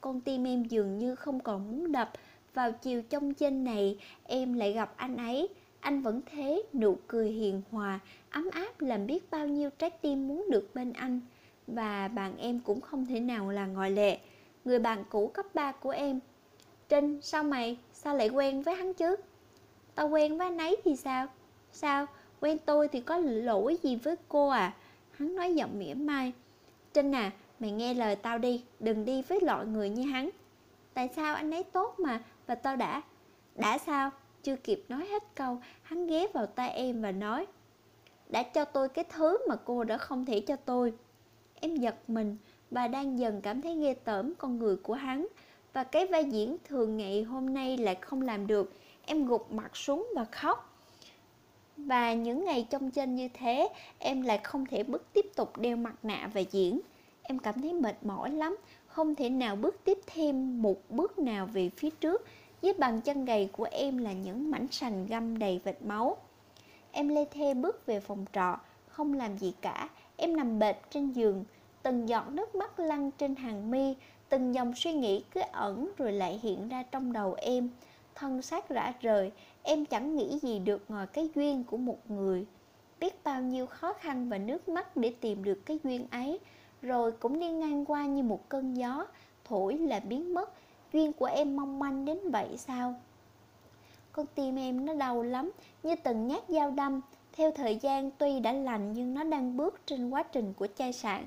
Con 0.00 0.20
tim 0.20 0.46
em 0.46 0.64
dường 0.64 0.98
như 0.98 1.14
không 1.14 1.40
còn 1.40 1.70
muốn 1.70 1.92
đập 1.92 2.10
Vào 2.54 2.72
chiều 2.72 3.02
trong 3.02 3.34
trên 3.34 3.64
này 3.64 3.98
em 4.24 4.52
lại 4.52 4.72
gặp 4.72 4.94
anh 4.96 5.16
ấy 5.16 5.48
anh 5.84 6.02
vẫn 6.02 6.20
thế, 6.26 6.62
nụ 6.72 6.96
cười 7.06 7.30
hiền 7.30 7.62
hòa, 7.70 8.00
ấm 8.30 8.50
áp 8.52 8.80
làm 8.80 9.06
biết 9.06 9.30
bao 9.30 9.46
nhiêu 9.46 9.70
trái 9.78 9.90
tim 9.90 10.28
muốn 10.28 10.46
được 10.50 10.70
bên 10.74 10.92
anh. 10.92 11.20
Và 11.66 12.08
bạn 12.08 12.36
em 12.36 12.60
cũng 12.60 12.80
không 12.80 13.06
thể 13.06 13.20
nào 13.20 13.50
là 13.50 13.66
ngoại 13.66 13.90
lệ. 13.90 14.18
Người 14.64 14.78
bạn 14.78 15.04
cũ 15.10 15.30
cấp 15.34 15.46
3 15.54 15.72
của 15.72 15.90
em. 15.90 16.20
Trinh, 16.88 17.20
sao 17.22 17.42
mày? 17.42 17.78
Sao 17.92 18.16
lại 18.16 18.28
quen 18.28 18.62
với 18.62 18.74
hắn 18.74 18.94
chứ? 18.94 19.16
Tao 19.94 20.08
quen 20.08 20.38
với 20.38 20.46
anh 20.46 20.58
ấy 20.58 20.76
thì 20.84 20.96
sao? 20.96 21.26
Sao? 21.72 22.06
Quen 22.40 22.58
tôi 22.66 22.88
thì 22.88 23.00
có 23.00 23.18
lỗi 23.18 23.78
gì 23.82 23.96
với 23.96 24.16
cô 24.28 24.48
à? 24.48 24.74
Hắn 25.10 25.36
nói 25.36 25.54
giọng 25.54 25.78
mỉa 25.78 25.94
mai. 25.94 26.32
Trinh 26.94 27.14
à, 27.14 27.30
mày 27.60 27.70
nghe 27.70 27.94
lời 27.94 28.16
tao 28.16 28.38
đi, 28.38 28.64
đừng 28.80 29.04
đi 29.04 29.22
với 29.22 29.40
loại 29.40 29.66
người 29.66 29.88
như 29.88 30.02
hắn. 30.02 30.30
Tại 30.94 31.08
sao 31.16 31.34
anh 31.34 31.50
ấy 31.50 31.62
tốt 31.64 31.94
mà, 31.98 32.22
và 32.46 32.54
tao 32.54 32.76
đã... 32.76 33.02
Đã 33.54 33.78
sao? 33.78 34.10
Chưa 34.42 34.56
kịp 34.56 34.84
nói 34.88 35.06
hết 35.06 35.22
câu, 35.34 35.58
hắn 35.82 36.06
ghé 36.06 36.26
vào 36.34 36.46
tay 36.46 36.70
em 36.70 37.02
và 37.02 37.12
nói 37.12 37.46
Đã 38.28 38.42
cho 38.42 38.64
tôi 38.64 38.88
cái 38.88 39.04
thứ 39.04 39.38
mà 39.48 39.56
cô 39.56 39.84
đã 39.84 39.98
không 39.98 40.24
thể 40.24 40.40
cho 40.40 40.56
tôi 40.56 40.92
Em 41.60 41.76
giật 41.76 41.94
mình 42.08 42.36
và 42.70 42.88
đang 42.88 43.18
dần 43.18 43.40
cảm 43.40 43.62
thấy 43.62 43.76
ghê 43.76 43.94
tởm 43.94 44.34
con 44.38 44.58
người 44.58 44.76
của 44.76 44.94
hắn 44.94 45.26
Và 45.72 45.84
cái 45.84 46.06
vai 46.06 46.24
diễn 46.24 46.56
thường 46.64 46.96
ngày 46.96 47.22
hôm 47.22 47.54
nay 47.54 47.76
lại 47.76 47.94
không 47.94 48.22
làm 48.22 48.46
được 48.46 48.72
Em 49.06 49.26
gục 49.26 49.52
mặt 49.52 49.76
xuống 49.76 50.08
và 50.14 50.24
khóc 50.24 50.73
và 51.76 52.14
những 52.14 52.44
ngày 52.44 52.66
trong 52.70 52.90
trên 52.90 53.14
như 53.14 53.28
thế, 53.34 53.68
em 53.98 54.22
lại 54.22 54.38
không 54.38 54.66
thể 54.66 54.82
bước 54.82 55.12
tiếp 55.12 55.26
tục 55.36 55.56
đeo 55.56 55.76
mặt 55.76 55.94
nạ 56.02 56.30
và 56.34 56.40
diễn. 56.40 56.80
Em 57.22 57.38
cảm 57.38 57.60
thấy 57.60 57.72
mệt 57.72 57.96
mỏi 58.02 58.30
lắm, 58.30 58.56
không 58.86 59.14
thể 59.14 59.30
nào 59.30 59.56
bước 59.56 59.76
tiếp 59.84 59.98
thêm 60.06 60.62
một 60.62 60.90
bước 60.90 61.18
nào 61.18 61.46
về 61.46 61.70
phía 61.76 61.90
trước. 61.90 62.26
Dưới 62.62 62.72
bàn 62.72 63.00
chân 63.00 63.24
gầy 63.24 63.48
của 63.52 63.68
em 63.70 63.98
là 63.98 64.12
những 64.12 64.50
mảnh 64.50 64.66
sành 64.70 65.06
găm 65.06 65.38
đầy 65.38 65.60
vệt 65.64 65.82
máu. 65.82 66.16
Em 66.92 67.08
lê 67.08 67.24
thê 67.24 67.54
bước 67.54 67.86
về 67.86 68.00
phòng 68.00 68.24
trọ 68.32 68.58
Không 68.88 69.14
làm 69.14 69.38
gì 69.38 69.54
cả. 69.60 69.88
Em 70.16 70.36
nằm 70.36 70.58
bệt 70.58 70.76
trên 70.90 71.12
giường 71.12 71.44
Từng 71.82 72.08
giọt 72.08 72.24
nước 72.30 72.54
mắt 72.54 72.80
lăn 72.80 73.10
trên 73.10 73.36
hàng 73.36 73.70
mi 73.70 73.94
Từng 74.28 74.54
dòng 74.54 74.74
suy 74.74 74.92
nghĩ 74.92 75.24
cứ 75.34 75.40
ẩn 75.52 75.90
Rồi 75.96 76.12
lại 76.12 76.40
hiện 76.42 76.68
ra 76.68 76.82
trong 76.82 77.12
đầu 77.12 77.34
em. 77.38 77.70
Thân 78.14 78.42
xác 78.42 78.68
rã 78.68 78.92
rời, 79.00 79.32
Em 79.62 79.84
chẳng 79.84 80.16
nghĩ 80.16 80.38
gì 80.38 80.58
được 80.58 80.84
ngoài 80.88 81.06
cái 81.06 81.30
duyên 81.34 81.64
của 81.64 81.76
một 81.76 82.10
người. 82.10 82.46
Biết 83.00 83.24
bao 83.24 83.42
nhiêu 83.42 83.66
khó 83.66 83.92
khăn 83.92 84.28
và 84.28 84.38
nước 84.38 84.68
mắt 84.68 84.96
Để 84.96 85.14
tìm 85.20 85.44
được 85.44 85.66
cái 85.66 85.78
duyên 85.84 86.06
ấy, 86.10 86.38
Rồi 86.82 87.12
cũng 87.12 87.40
đi 87.40 87.50
ngang 87.50 87.84
qua 87.84 88.06
như 88.06 88.22
một 88.22 88.48
cơn 88.48 88.74
gió, 88.74 89.06
Thổi 89.44 89.78
là 89.78 90.00
biến 90.00 90.34
mất. 90.34 90.52
Duyên 90.92 91.12
của 91.12 91.26
em 91.26 91.56
mong 91.56 91.78
manh 91.78 92.04
đến 92.04 92.30
vậy 92.30 92.48
sao? 92.56 92.94
Con 94.12 94.26
tim 94.34 94.56
em 94.56 94.86
nó 94.86 94.94
đau 94.94 95.22
lắm, 95.22 95.50
Như 95.82 95.94
từng 95.96 96.28
nhát 96.28 96.42
dao 96.48 96.70
đâm. 96.70 97.00
Theo 97.32 97.50
thời 97.50 97.76
gian, 97.76 98.10
tuy 98.10 98.40
đã 98.40 98.52
lành 98.52 98.92
Nhưng 98.92 99.14
nó 99.14 99.24
đang 99.24 99.56
bước 99.56 99.80
trên 99.86 100.10
quá 100.10 100.22
trình 100.22 100.52
của 100.52 100.66
chai 100.76 100.92
sạn. 100.92 101.26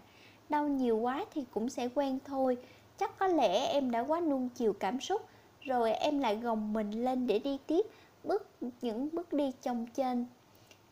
Đau 0.49 0.67
nhiều 0.67 0.97
quá 0.97 1.25
thì 1.33 1.45
cũng 1.51 1.69
sẽ 1.69 1.89
quen 1.95 2.19
thôi. 2.25 2.57
Chắc 2.97 3.19
có 3.19 3.27
lẽ 3.27 3.67
em 3.67 3.91
đã 3.91 3.99
quá 3.99 4.19
nuông 4.19 4.49
chiều 4.49 4.73
cảm 4.73 5.01
xúc 5.01 5.21
rồi 5.67 5.91
em 5.91 6.19
lại 6.19 6.35
gồng 6.35 6.73
mình 6.73 6.91
lên 6.91 7.27
để 7.27 7.39
đi 7.39 7.57
tiếp 7.67 7.85
Bước 8.23 8.47
những 8.81 9.09
bước 9.13 9.33
đi 9.33 9.51
chồng 9.63 9.85
trên. 9.93 10.25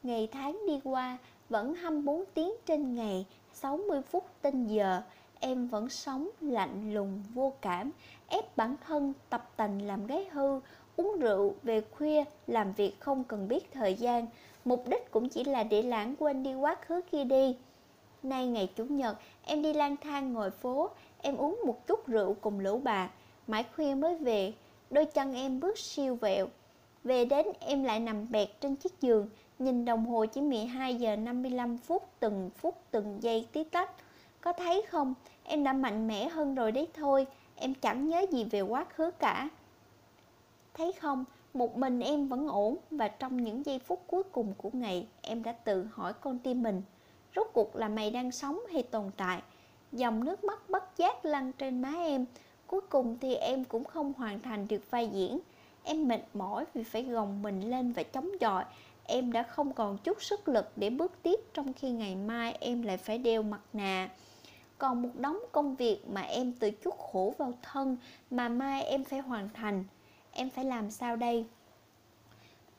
Ngày 0.03 0.27
tháng 0.31 0.59
đi 0.67 0.79
qua 0.83 1.17
Vẫn 1.49 1.75
24 1.75 2.23
tiếng 2.33 2.51
trên 2.65 2.95
ngày 2.95 3.25
60 3.53 4.01
phút 4.01 4.25
trên 4.43 4.67
giờ. 4.67 5.01
Em 5.39 5.67
vẫn 5.67 5.89
sống 5.89 6.29
lạnh 6.41 6.93
lùng 6.93 7.23
vô 7.33 7.53
cảm 7.61 7.91
ép 8.27 8.57
bản 8.57 8.75
thân 8.87 9.13
tập 9.29 9.49
tành 9.55 9.81
làm 9.81 10.07
gái 10.07 10.25
hư, 10.31 10.59
uống 10.97 11.19
rượu, 11.19 11.55
về 11.63 11.81
khuya, 11.91 12.23
làm 12.47 12.73
việc 12.73 12.99
không 12.99 13.23
cần 13.23 13.47
biết 13.47 13.71
thời 13.71 13.93
gian, 13.93 14.27
mục 14.65 14.87
đích 14.87 15.11
cũng 15.11 15.29
chỉ 15.29 15.43
là 15.43 15.63
để 15.63 15.81
lãng 15.81 16.15
quên 16.19 16.43
đi 16.43 16.53
quá 16.53 16.75
khứ 16.81 17.01
kia 17.11 17.23
đi. 17.23 17.55
Nay 18.23 18.47
ngày 18.47 18.69
Chủ 18.75 18.85
nhật, 18.85 19.17
em 19.43 19.61
đi 19.61 19.73
lang 19.73 19.97
thang 19.97 20.33
ngồi 20.33 20.51
phố, 20.51 20.89
em 21.21 21.37
uống 21.37 21.59
một 21.65 21.87
chút 21.87 22.07
rượu 22.07 22.35
cùng 22.41 22.59
lũ 22.59 22.81
bà, 22.83 23.09
mãi 23.47 23.65
khuya 23.75 23.95
mới 23.95 24.15
về, 24.15 24.53
đôi 24.95 25.05
chân 25.05 25.33
em 25.33 25.59
bước 25.59 25.77
siêu 25.77 26.15
vẹo. 26.15 26.47
Về 27.03 27.25
đến 27.25 27.45
em 27.59 27.83
lại 27.83 27.99
nằm 27.99 28.31
bẹt 28.31 28.49
trên 28.61 28.75
chiếc 28.75 29.01
giường, 29.01 29.29
nhìn 29.59 29.85
đồng 29.85 30.05
hồ 30.05 30.25
chỉ 30.25 30.41
12 30.41 30.95
giờ 30.95 31.15
55 31.15 31.77
phút, 31.77 32.09
từng 32.19 32.49
phút 32.57 32.81
từng 32.91 33.17
giây 33.21 33.47
tí 33.51 33.63
tách. 33.63 33.91
Có 34.41 34.53
thấy 34.53 34.81
không, 34.89 35.13
em 35.43 35.63
đã 35.63 35.73
mạnh 35.73 36.07
mẽ 36.07 36.29
hơn 36.29 36.55
rồi 36.55 36.71
đấy 36.71 36.87
thôi, 36.93 37.27
em 37.55 37.73
chẳng 37.73 38.07
nhớ 38.07 38.25
gì 38.31 38.43
về 38.43 38.61
quá 38.61 38.85
khứ 38.89 39.11
cả 39.11 39.49
Thấy 40.73 40.91
không, 40.93 41.25
một 41.53 41.77
mình 41.77 41.99
em 41.99 42.27
vẫn 42.27 42.47
ổn 42.47 42.77
Và 42.91 43.07
trong 43.07 43.43
những 43.43 43.65
giây 43.65 43.79
phút 43.79 44.03
cuối 44.07 44.23
cùng 44.23 44.53
của 44.57 44.69
ngày 44.73 45.07
Em 45.21 45.43
đã 45.43 45.51
tự 45.51 45.87
hỏi 45.93 46.13
con 46.13 46.39
tim 46.39 46.63
mình 46.63 46.81
Rốt 47.35 47.47
cuộc 47.53 47.75
là 47.75 47.87
mày 47.87 48.11
đang 48.11 48.31
sống 48.31 48.59
hay 48.73 48.83
tồn 48.83 49.11
tại 49.17 49.41
Dòng 49.91 50.23
nước 50.23 50.43
mắt 50.43 50.69
bất 50.69 50.97
giác 50.97 51.25
lăn 51.25 51.51
trên 51.51 51.81
má 51.81 51.93
em 51.97 52.25
Cuối 52.67 52.81
cùng 52.89 53.17
thì 53.21 53.35
em 53.35 53.63
cũng 53.63 53.83
không 53.83 54.13
hoàn 54.13 54.39
thành 54.39 54.67
được 54.67 54.91
vai 54.91 55.07
diễn. 55.07 55.39
Em 55.83 56.07
mệt 56.07 56.21
mỏi 56.33 56.65
vì 56.73 56.83
phải 56.83 57.03
gồng 57.03 57.41
mình 57.41 57.69
lên 57.69 57.91
và 57.91 58.03
chống 58.03 58.29
chọi. 58.39 58.63
Em 59.03 59.31
đã 59.31 59.43
không 59.43 59.73
còn 59.73 59.97
chút 59.97 60.23
sức 60.23 60.47
lực 60.47 60.71
để 60.75 60.89
bước 60.89 61.11
tiếp 61.23 61.39
Trong 61.53 61.73
khi 61.73 61.89
ngày 61.89 62.15
mai 62.15 62.57
em 62.59 62.81
lại 62.81 62.97
phải 62.97 63.17
đeo 63.17 63.43
mặt 63.43 63.61
nạ. 63.73 64.09
Còn 64.77 65.01
một 65.01 65.09
đống 65.15 65.39
công 65.51 65.75
việc 65.75 66.09
mà 66.09 66.21
em 66.21 66.53
tự 66.53 66.71
chút 66.71 66.99
khổ 66.99 67.33
vào 67.37 67.53
thân 67.61 67.97
Mà 68.31 68.49
mai 68.49 68.83
em 68.83 69.03
phải 69.03 69.19
hoàn 69.19 69.49
thành. 69.53 69.83
Em 70.31 70.49
phải 70.49 70.65
làm 70.65 70.91
sao 70.91 71.15
đây? 71.15 71.45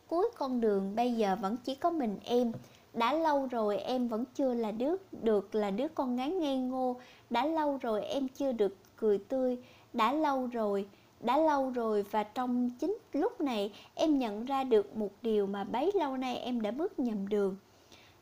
Cuối 0.08 0.30
con 0.38 0.60
đường 0.60 0.96
bây 0.96 1.12
giờ 1.12 1.36
vẫn 1.40 1.56
chỉ 1.64 1.74
có 1.74 1.90
mình 1.90 2.18
em. 2.24 2.52
Đã 2.94 3.12
lâu 3.12 3.46
rồi 3.46 3.78
em 3.78 4.08
vẫn 4.08 4.24
chưa 4.34 4.54
là 4.54 4.70
đứa, 4.70 4.96
được 5.12 5.54
là 5.54 5.70
đứa 5.70 5.88
con 5.88 6.16
gái 6.16 6.30
ngây 6.30 6.56
ngô. 6.56 6.96
Đã 7.30 7.46
lâu 7.46 7.78
rồi 7.82 8.04
em 8.04 8.28
chưa 8.28 8.52
được 8.52 8.76
cười 8.96 9.18
tươi 9.18 9.58
đã 9.96 10.12
lâu 10.12 10.46
rồi, 10.46 10.86
đã 11.20 11.38
lâu 11.38 11.70
rồi 11.70 12.04
và 12.10 12.22
trong 12.22 12.70
chính 12.78 12.98
lúc 13.12 13.40
này 13.40 13.72
em 13.94 14.18
nhận 14.18 14.44
ra 14.44 14.64
được 14.64 14.96
một 14.96 15.10
điều 15.22 15.46
mà 15.46 15.64
bấy 15.64 15.90
lâu 15.94 16.16
nay 16.16 16.36
em 16.36 16.60
đã 16.60 16.70
bước 16.70 16.98
nhầm 16.98 17.28
đường. 17.28 17.56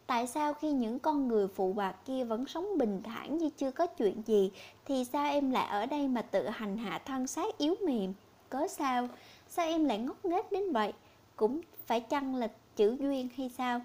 Tại 0.06 0.26
sao 0.26 0.54
khi 0.54 0.72
những 0.72 0.98
con 0.98 1.28
người 1.28 1.48
phụ 1.48 1.72
bạc 1.72 1.96
kia 2.06 2.24
vẫn 2.24 2.46
sống 2.46 2.78
bình 2.78 3.02
thản 3.04 3.38
như 3.38 3.50
chưa 3.50 3.70
có 3.70 3.86
chuyện 3.86 4.22
gì, 4.26 4.50
thì 4.84 5.04
sao 5.04 5.30
em 5.30 5.50
lại 5.50 5.66
ở 5.68 5.86
đây 5.86 6.08
mà 6.08 6.22
tự 6.22 6.48
hành 6.48 6.76
hạ 6.76 6.98
thân 6.98 7.26
xác 7.26 7.58
yếu 7.58 7.74
mềm? 7.86 8.12
Cớ 8.48 8.66
sao? 8.68 9.08
Sao 9.48 9.66
em 9.66 9.84
lại 9.84 9.98
ngốc 9.98 10.24
nghếch 10.24 10.52
đến 10.52 10.72
vậy? 10.72 10.92
Cũng 11.36 11.60
phải 11.86 12.00
chăng 12.00 12.34
là 12.34 12.48
chữ 12.76 12.96
duyên 13.00 13.28
hay 13.36 13.48
sao? 13.48 13.80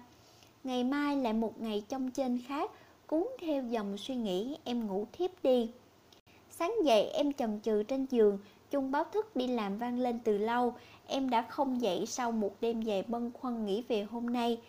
Ngày 0.64 0.84
mai 0.84 1.16
lại 1.16 1.32
một 1.32 1.60
ngày 1.60 1.82
trong 1.88 2.10
trên 2.10 2.40
khác, 2.48 2.70
cuốn 3.06 3.26
theo 3.40 3.62
dòng 3.62 3.98
suy 3.98 4.14
nghĩ, 4.14 4.56
em 4.64 4.86
ngủ 4.86 5.06
thiếp 5.12 5.30
đi 5.42 5.70
sáng 6.60 6.74
dậy, 6.84 7.10
em 7.10 7.32
chần 7.32 7.60
chừ 7.62 7.82
trên 7.82 8.06
giường 8.10 8.38
chung 8.70 8.90
báo 8.90 9.04
thức 9.04 9.36
đi 9.36 9.46
làm 9.46 9.78
vang 9.78 9.98
lên 9.98 10.18
từ 10.24 10.38
lâu. 10.38 10.74
Em 11.06 11.30
đã 11.30 11.42
không 11.42 11.80
dậy 11.80 12.04
sau 12.06 12.32
một 12.32 12.54
đêm 12.60 12.82
dài 12.82 13.04
bâng 13.08 13.30
khuâng 13.34 13.66
nghĩ 13.66 13.82
về 13.88 14.02
hôm 14.02 14.26
nay. 14.26 14.60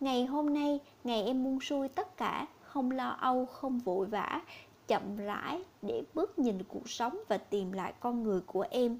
Ngày 0.00 0.26
hôm 0.26 0.54
nay, 0.54 0.78
ngày 1.04 1.22
em 1.22 1.44
buông 1.44 1.60
xuôi 1.60 1.88
tất 1.88 2.16
cả, 2.16 2.46
không 2.62 2.90
lo 2.90 3.08
âu, 3.08 3.46
không 3.46 3.78
vội 3.78 4.06
vã, 4.06 4.42
chậm 4.86 5.16
rãi 5.16 5.62
để 5.82 6.02
bước 6.14 6.38
nhìn 6.38 6.62
cuộc 6.62 6.90
sống 6.90 7.18
và 7.28 7.38
tìm 7.38 7.72
lại 7.72 7.92
con 8.00 8.22
người 8.22 8.40
của 8.40 8.64
em. 8.70 8.98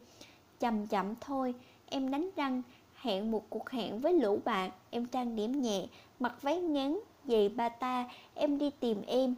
Chậm 0.61 0.87
chậm 0.87 1.15
thôi, 1.21 1.55
em 1.87 2.11
đánh 2.11 2.31
răng, 2.37 2.63
hẹn 2.95 3.31
một 3.31 3.51
cuộc 3.51 3.71
hẹn 3.71 4.01
với 4.01 4.13
lũ 4.13 4.41
bạn. 4.45 4.71
Em 4.91 5.07
trang 5.07 5.37
điểm 5.37 5.63
nhẹ, 5.63 5.87
mặc 6.21 6.43
váy 6.43 6.61
ngắn, 6.61 7.01
giày 7.25 7.49
bata 7.49 8.05
em 8.35 8.59
đi 8.59 8.71
tìm 8.81 9.03
em. 9.07 9.35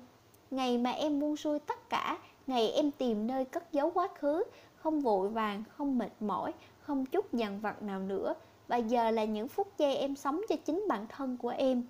Ngày 0.50 0.79
mà 0.79 0.90
em 0.90 1.21
buông 1.21 1.37
xuôi 1.37 1.59
tất 1.59 1.90
cả 1.90 2.19
ngày 2.50 2.71
em 2.71 2.90
tìm 2.90 3.26
nơi 3.26 3.45
cất 3.45 3.73
giấu 3.73 3.90
quá 3.90 4.09
khứ, 4.14 4.45
không 4.76 5.00
vội 5.00 5.28
vàng, 5.28 5.64
không 5.76 5.99
mệt 5.99 6.12
mỏi, 6.21 6.52
không 6.80 7.07
chút 7.07 7.33
dằn 7.33 7.61
vặt 7.61 7.83
nào 7.83 8.00
nữa. 8.00 8.35
Và 8.69 8.76
giờ 8.76 9.11
là 9.11 9.25
những 9.25 9.49
phút 9.49 9.78
giây 9.78 9.97
em 9.97 10.16
sống 10.16 10.40
cho 10.49 10.57
chính 10.57 10.85
bản 10.88 11.07
thân 11.09 11.37
của 11.37 11.49
em. 11.49 11.83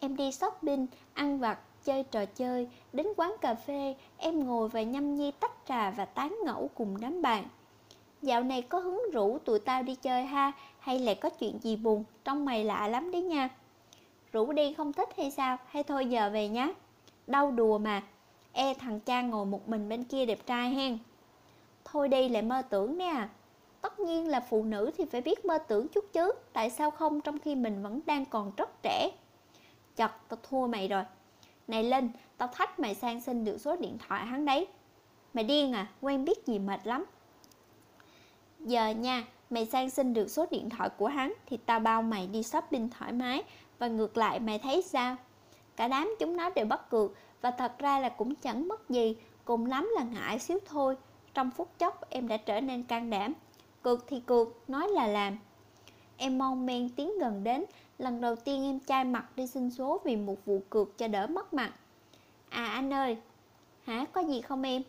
Em 0.00 0.16
đi 0.16 0.32
shopping, 0.32 0.86
ăn 1.14 1.38
vặt, 1.38 1.58
chơi 1.84 2.02
trò 2.02 2.24
chơi, 2.24 2.68
đến 2.92 3.06
quán 3.16 3.34
cà 3.40 3.54
phê, 3.54 3.94
em 4.18 4.46
ngồi 4.46 4.68
và 4.68 4.82
nhâm 4.82 5.14
nhi 5.14 5.30
tách 5.30 5.52
trà 5.68 5.90
và 5.90 6.04
tán 6.04 6.36
ngẫu 6.44 6.70
cùng 6.74 7.00
đám 7.00 7.22
bạn. 7.22 7.44
Dạo 8.22 8.42
này 8.42 8.62
có 8.62 8.78
hứng 8.78 9.02
rủ 9.12 9.38
tụi 9.38 9.58
tao 9.58 9.82
đi 9.82 9.94
chơi 9.94 10.24
ha, 10.24 10.52
Hay 10.78 10.98
là 10.98 11.14
có 11.14 11.30
chuyện 11.30 11.58
gì 11.62 11.76
buồn 11.76 12.04
Trong 12.24 12.44
mày 12.44 12.64
lạ 12.64 12.88
lắm 12.88 13.10
đấy 13.10 13.22
nha. 13.22 13.48
Rủ 14.32 14.52
đi 14.52 14.74
không 14.74 14.92
thích 14.92 15.08
hay 15.16 15.30
sao? 15.30 15.56
Hay 15.66 15.82
thôi 15.82 16.06
giờ 16.06 16.30
về 16.30 16.48
nhá. 16.48 16.68
Đau 17.26 17.50
đùa 17.50 17.78
mà. 17.78 18.02
E 18.56 18.74
thằng 18.74 19.00
cha 19.00 19.22
ngồi 19.22 19.46
một 19.46 19.68
mình 19.68 19.88
bên 19.88 20.04
kia 20.04 20.26
đẹp 20.26 20.46
trai 20.46 20.70
hen. 20.70 20.98
Thôi 21.84 22.08
đi 22.08 22.28
lại 22.28 22.42
mơ 22.42 22.62
tưởng 22.62 22.98
nè. 22.98 23.28
Tất 23.80 24.00
nhiên 24.00 24.28
là 24.28 24.40
phụ 24.40 24.64
nữ 24.64 24.90
thì 24.98 25.04
phải 25.04 25.20
biết 25.20 25.44
mơ 25.44 25.58
tưởng 25.58 25.88
chút 25.88 26.04
chứ 26.12 26.32
Tại 26.52 26.70
sao 26.70 26.90
không 26.90 27.20
trong 27.20 27.38
khi 27.38 27.54
mình 27.54 27.82
vẫn 27.82 28.00
đang 28.06 28.24
còn 28.24 28.52
rất 28.56 28.82
trẻ. 28.82 29.10
Chật 29.96 30.10
tao 30.28 30.38
thua 30.42 30.66
mày 30.66 30.88
rồi. 30.88 31.04
Này 31.68 31.84
Linh 31.84 32.10
Tao 32.36 32.48
thách 32.48 32.80
mày 32.80 32.94
sang 32.94 33.20
xin 33.20 33.44
được 33.44 33.58
số 33.58 33.76
điện 33.76 33.98
thoại 34.08 34.26
hắn 34.26 34.44
đấy. 34.44 34.66
Mày 35.34 35.44
điên 35.44 35.72
à 35.72 35.86
Quen 36.00 36.24
biết 36.24 36.46
gì 36.46 36.58
mệt 36.58 36.80
lắm. 36.84 37.04
Giờ 38.60 38.88
nha, 38.88 39.24
mày 39.50 39.66
sang 39.66 39.90
xin 39.90 40.14
được 40.14 40.30
số 40.30 40.46
điện 40.50 40.70
thoại 40.70 40.88
của 40.98 41.06
hắn 41.06 41.32
thì 41.46 41.56
tao 41.56 41.80
bao 41.80 42.02
mày 42.02 42.26
đi 42.26 42.42
shopping 42.42 42.90
thoải 42.90 43.12
mái 43.12 43.42
và 43.78 43.88
ngược 43.88 44.16
lại 44.16 44.40
mày 44.40 44.58
thấy 44.58 44.82
sao? 44.82 45.16
Cả 45.76 45.88
đám 45.88 46.14
chúng 46.18 46.36
nó 46.36 46.50
đều 46.50 46.66
bắt 46.66 46.90
cược 46.90 47.12
và 47.44 47.50
thật 47.50 47.78
ra 47.78 47.98
là 47.98 48.08
cũng 48.08 48.34
chẳng 48.34 48.68
mất 48.68 48.90
gì, 48.90 49.16
cùng 49.44 49.66
lắm 49.66 49.90
là 49.96 50.04
ngại 50.04 50.38
xíu 50.38 50.58
thôi. 50.66 50.96
Trong 51.34 51.50
phút 51.50 51.78
chốc 51.78 52.10
em 52.10 52.28
đã 52.28 52.36
trở 52.36 52.60
nên 52.60 52.82
can 52.82 53.10
đảm. 53.10 53.32
Cược 53.82 54.04
thì 54.06 54.20
cược, 54.20 54.70
nói 54.70 54.88
là 54.88 55.06
làm. 55.06 55.38
Em 56.16 56.38
mong 56.38 56.66
men 56.66 56.88
tiến 56.88 57.18
gần 57.18 57.44
đến, 57.44 57.64
lần 57.98 58.20
đầu 58.20 58.36
tiên 58.36 58.64
em 58.64 58.80
chai 58.80 59.04
mặt 59.04 59.36
đi 59.36 59.46
xin 59.46 59.70
số 59.70 60.00
vì 60.04 60.16
một 60.16 60.44
vụ 60.44 60.60
cược 60.70 60.98
cho 60.98 61.08
đỡ 61.08 61.26
mất 61.26 61.54
mặt. 61.54 61.72
À 62.48 62.66
anh 62.66 62.92
ơi, 62.92 63.16
hả 63.84 64.04
có 64.12 64.20
gì 64.20 64.40
không 64.40 64.62
em? 64.62 64.82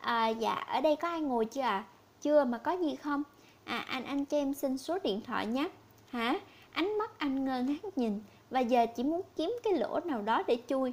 À 0.00 0.28
dạ, 0.28 0.54
ở 0.54 0.80
đây 0.80 0.96
có 0.96 1.08
ai 1.08 1.20
ngồi 1.20 1.44
chưa 1.44 1.60
ạ? 1.60 1.68
À? 1.68 1.84
chưa 2.20 2.44
mà 2.44 2.58
có 2.58 2.72
gì 2.72 2.96
không 2.96 3.22
à 3.64 3.78
anh 3.88 4.04
anh 4.04 4.24
cho 4.24 4.36
em 4.36 4.54
xin 4.54 4.78
số 4.78 4.98
điện 5.04 5.20
thoại 5.26 5.46
nhé 5.46 5.68
hả 6.10 6.40
ánh 6.72 6.98
mắt 6.98 7.18
anh 7.18 7.44
ngơ 7.44 7.62
ngác 7.62 7.98
nhìn 7.98 8.20
và 8.50 8.60
giờ 8.60 8.86
chỉ 8.96 9.02
muốn 9.02 9.22
kiếm 9.36 9.56
cái 9.64 9.72
lỗ 9.72 10.00
nào 10.00 10.22
đó 10.22 10.42
để 10.46 10.58
chui 10.68 10.92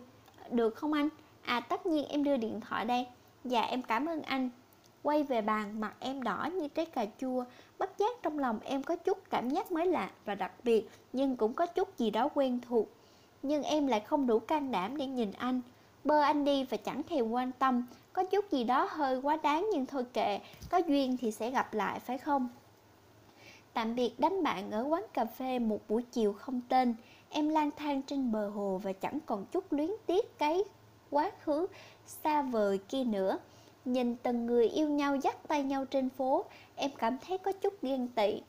được 0.55 0.75
không 0.75 0.93
anh? 0.93 1.10
À 1.41 1.60
tất 1.60 1.86
nhiên 1.86 2.05
em 2.05 2.24
đưa 2.24 2.38
điện 2.38 2.62
thoại 2.62 2.86
đây. 2.86 3.07
Dạ 3.43 3.62
em 3.62 3.81
cảm 3.81 4.05
ơn 4.05 4.22
anh. 4.22 4.50
Quay 5.03 5.24
về 5.24 5.41
bàn, 5.41 5.79
mặt 5.79 5.93
em 6.00 6.24
đỏ 6.24 6.50
như 6.53 6.67
trái 6.67 6.86
cà 6.86 7.05
chua. 7.22 7.43
Bất 7.77 7.98
giác 7.98 8.24
trong 8.24 8.39
lòng 8.39 8.60
em 8.63 8.83
có 8.83 8.95
chút 8.95 9.29
cảm 9.29 9.50
giác 9.50 9.72
mới 9.72 9.88
lạ 9.88 10.12
và 10.25 10.36
đặc 10.36 10.51
biệt, 10.63 10.89
nhưng 11.13 11.36
cũng 11.36 11.53
có 11.53 11.65
chút 11.65 11.98
gì 11.98 12.10
đó 12.10 12.29
quen 12.33 12.60
thuộc. 12.69 12.88
Nhưng 13.43 13.63
em 13.63 13.88
lại 13.88 14.00
không 14.00 14.27
đủ 14.27 14.39
can 14.39 14.72
đảm 14.72 14.98
để 14.98 15.07
nhìn 15.07 15.31
anh. 15.38 15.62
Bơ 16.03 16.22
anh 16.22 16.45
đi 16.45 16.63
và 16.63 16.77
chẳng 16.77 17.03
thèm 17.03 17.31
quan 17.31 17.51
tâm. 17.51 17.86
Có 18.13 18.24
chút 18.24 18.51
gì 18.51 18.63
đó 18.63 18.88
hơi 18.91 19.22
quá 19.22 19.38
đáng 19.43 19.67
nhưng 19.74 19.86
thôi 19.86 20.05
kệ. 20.13 20.39
Có 20.69 20.77
duyên 20.77 21.17
thì 21.17 21.31
sẽ 21.31 21.51
gặp 21.51 21.74
lại, 21.74 22.00
phải 22.00 22.17
không? 22.17 22.50
Tạm 23.74 23.95
biệt 23.95 24.13
đám 24.17 24.43
bạn 24.43 24.72
ở 24.72 24.83
quán 24.83 25.03
cà 25.13 25.25
phê 25.25 25.60
một 25.60 25.79
buổi 25.88 26.03
chiều 26.12 26.33
không 26.33 26.62
tên 26.69 26.95
em 27.34 27.50
lang 27.50 27.70
thang 27.78 28.02
trên 28.02 28.32
bờ 28.32 28.50
hồ 28.50 28.80
và 28.84 28.94
chẳng 28.94 29.20
còn 29.25 29.46
chút 29.46 29.74
luyến 29.74 29.90
tiếc 30.06 30.38
cái 30.38 30.63
quá 31.10 31.32
khứ 31.44 31.68
xa 32.06 32.42
vời 32.42 32.78
kia 32.90 33.04
nữa. 33.04 33.38
Nhìn 33.86 34.16
từng 34.16 34.46
người 34.46 34.70
yêu 34.70 34.90
nhau 34.90 35.16
dắt 35.16 35.48
tay 35.48 35.63
nhau 35.63 35.86
trên 35.86 36.10
phố, 36.10 36.46
em 36.75 36.92
cảm 36.98 37.18
thấy 37.28 37.38
có 37.38 37.52
chút 37.52 37.74
ghen 37.82 38.08
tị. 38.08 38.42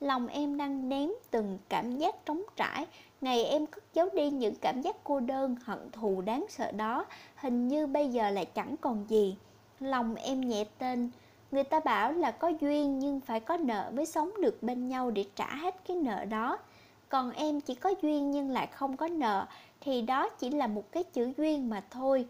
Lòng 0.00 0.26
em 0.26 0.56
đang 0.56 0.88
ném 0.88 1.10
từng 1.30 1.58
cảm 1.68 1.96
giác 1.96 2.26
trống 2.26 2.42
trải. 2.56 2.86
Ngày 3.20 3.44
em 3.44 3.66
cất 3.66 3.84
giấu 3.94 4.08
đi 4.14 4.30
những 4.30 4.54
cảm 4.60 4.80
giác 4.82 4.96
cô 5.04 5.20
đơn, 5.20 5.56
hận 5.64 5.90
thù, 5.92 6.20
đáng 6.20 6.46
sợ 6.48 6.72
đó, 6.72 7.06
hình 7.34 7.68
như 7.68 7.86
bây 7.86 8.08
giờ 8.08 8.30
lại 8.30 8.44
chẳng 8.44 8.76
còn 8.80 9.04
gì. 9.08 9.36
Lòng 9.80 10.14
em 10.14 10.40
nhẹ 10.40 10.64
tên. 10.78 11.10
Người 11.50 11.64
ta 11.64 11.80
bảo 11.80 12.12
là 12.12 12.30
có 12.30 12.52
duyên 12.60 12.98
nhưng 12.98 13.20
phải 13.20 13.40
có 13.40 13.56
nợ 13.56 13.90
mới 13.94 14.06
sống 14.06 14.30
được 14.40 14.62
bên 14.62 14.88
nhau 14.88 15.10
để 15.10 15.24
trả 15.36 15.54
hết 15.54 15.74
cái 15.88 15.96
nợ 15.96 16.24
đó 16.24 16.58
còn 17.08 17.30
em 17.30 17.60
chỉ 17.60 17.74
có 17.74 17.94
duyên 18.02 18.30
nhưng 18.30 18.50
lại 18.50 18.66
không 18.66 18.96
có 18.96 19.08
nợ, 19.08 19.46
thì 19.80 20.02
đó 20.02 20.28
chỉ 20.28 20.50
là 20.50 20.66
một 20.66 20.92
cái 20.92 21.04
chữ 21.04 21.32
duyên 21.36 21.70
mà 21.70 21.84
thôi. 21.90 22.26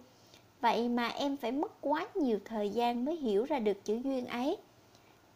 Vậy 0.61 0.88
mà 0.88 1.08
em 1.08 1.37
phải 1.37 1.52
mất 1.52 1.80
quá 1.80 2.06
nhiều 2.14 2.38
thời 2.44 2.70
gian 2.70 3.04
mới 3.04 3.16
hiểu 3.16 3.44
ra 3.44 3.58
được 3.58 3.85
chữ 3.85 4.00
duyên 4.04 4.26
ấy. 4.26 4.56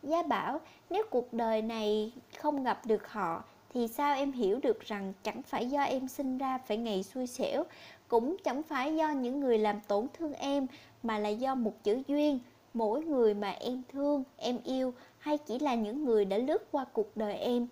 Gia 0.02 0.22
bảo, 0.22 0.60
nếu 0.90 1.02
cuộc 1.10 1.32
đời 1.32 1.62
này 1.62 2.12
không 2.38 2.64
gặp 2.64 2.86
được 2.86 3.08
họ, 3.08 3.44
thì 3.74 3.88
sao 3.88 4.14
em 4.14 4.32
hiểu 4.32 4.58
được 4.62 4.80
rằng 4.80 5.12
chẳng 5.22 5.42
phải 5.42 5.70
do 5.70 5.82
em 5.82 6.08
sinh 6.08 6.38
ra 6.38 6.58
phải 6.58 6.76
ngày 6.76 7.02
xui 7.02 7.26
xẻo, 7.26 7.64
cũng 8.08 8.36
chẳng 8.44 8.62
phải 8.62 8.96
do 8.96 9.10
những 9.10 9.40
người 9.40 9.58
làm 9.58 9.80
tổn 9.80 10.06
thương 10.18 10.32
em 10.32 10.66
mà 11.02 11.18
là 11.18 11.28
do 11.28 11.54
một 11.54 11.72
chữ 11.84 12.02
duyên. 12.08 12.38
Mỗi 12.74 13.04
người 13.04 13.34
mà 13.34 13.50
em 13.50 13.82
thương, 13.92 14.24
em 14.36 14.58
yêu, 14.64 14.94
hay 15.18 15.38
chỉ 15.38 15.58
là 15.58 15.74
những 15.74 16.04
người 16.04 16.24
đã 16.24 16.38
lướt 16.38 16.72
qua 16.72 16.84
cuộc 16.92 17.16
đời 17.16 17.34
em 17.34 17.66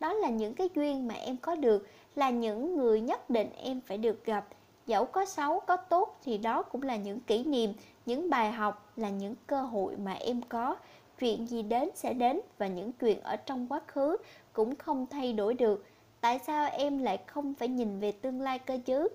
đó 0.00 0.12
là 0.12 0.30
những 0.30 0.54
cái 0.54 0.68
duyên 0.74 1.08
mà 1.08 1.14
em 1.14 1.36
có 1.36 1.54
được, 1.54 1.86
là 2.16 2.30
những 2.30 2.76
người 2.76 3.00
nhất 3.00 3.30
định 3.30 3.50
em 3.56 3.80
phải 3.80 3.98
được 3.98 4.24
gặp. 4.24 4.46
Dẫu 4.86 5.04
có 5.04 5.24
xấu, 5.24 5.60
có 5.60 5.76
tốt 5.76 6.16
thì 6.24 6.38
đó 6.38 6.62
cũng 6.62 6.82
là 6.82 6.96
những 6.96 7.20
kỷ 7.20 7.44
niệm, 7.44 7.72
những 8.06 8.30
bài 8.30 8.52
học, 8.52 8.92
là 8.96 9.10
những 9.10 9.34
cơ 9.46 9.62
hội 9.62 9.96
mà 9.96 10.12
em 10.12 10.42
có. 10.48 10.76
Chuyện 11.18 11.46
gì 11.46 11.62
đến 11.62 11.90
sẽ 11.94 12.12
đến 12.12 12.40
và 12.58 12.66
những 12.66 12.92
chuyện 12.92 13.20
ở 13.20 13.36
trong 13.36 13.66
quá 13.68 13.80
khứ 13.86 14.16
cũng 14.52 14.76
không 14.76 15.06
thay 15.06 15.32
đổi 15.32 15.54
được. 15.54 15.84
Tại 16.20 16.38
sao 16.46 16.70
em 16.70 16.98
lại 16.98 17.18
không 17.26 17.54
phải 17.54 17.68
nhìn 17.68 18.00
về 18.00 18.12
tương 18.12 18.40
lai 18.40 18.58
cơ 18.58 18.78
chứ? 18.84 19.08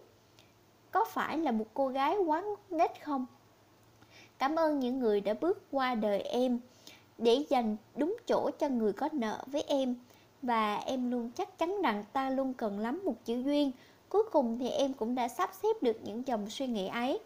Có 0.91 1.05
phải 1.05 1.37
là 1.37 1.51
một 1.51 1.65
cô 1.73 1.87
gái 1.87 2.17
quá 2.17 2.41
ngốc 2.41 2.71
nghếch 2.71 3.03
không? 3.03 3.25
Cảm 4.37 4.55
ơn 4.55 4.79
những 4.79 4.99
người 4.99 5.21
đã 5.21 5.33
bước 5.33 5.63
qua 5.71 5.95
đời 5.95 6.21
em 6.21 6.59
để 7.17 7.45
dành 7.49 7.75
đúng 7.95 8.17
chỗ 8.27 8.49
cho 8.59 8.69
người 8.69 8.93
có 8.93 9.09
nợ 9.11 9.43
với 9.47 9.61
em 9.61 9.95
và 10.41 10.77
em 10.77 11.11
luôn 11.11 11.29
chắc 11.35 11.57
chắn 11.57 11.81
rằng 11.83 12.03
ta 12.13 12.29
luôn 12.29 12.53
cần 12.53 12.79
lắm 12.79 13.01
một 13.05 13.25
chữ 13.25 13.43
duyên. 13.43 13.71
Cuối 14.09 14.23
cùng 14.31 14.57
thì 14.59 14.69
em 14.69 14.93
cũng 14.93 15.15
đã 15.15 15.27
sắp 15.27 15.49
xếp 15.63 15.83
được 15.83 15.97
những 16.03 16.27
dòng 16.27 16.49
suy 16.49 16.67
nghĩ 16.67 16.87
ấy. 16.87 17.19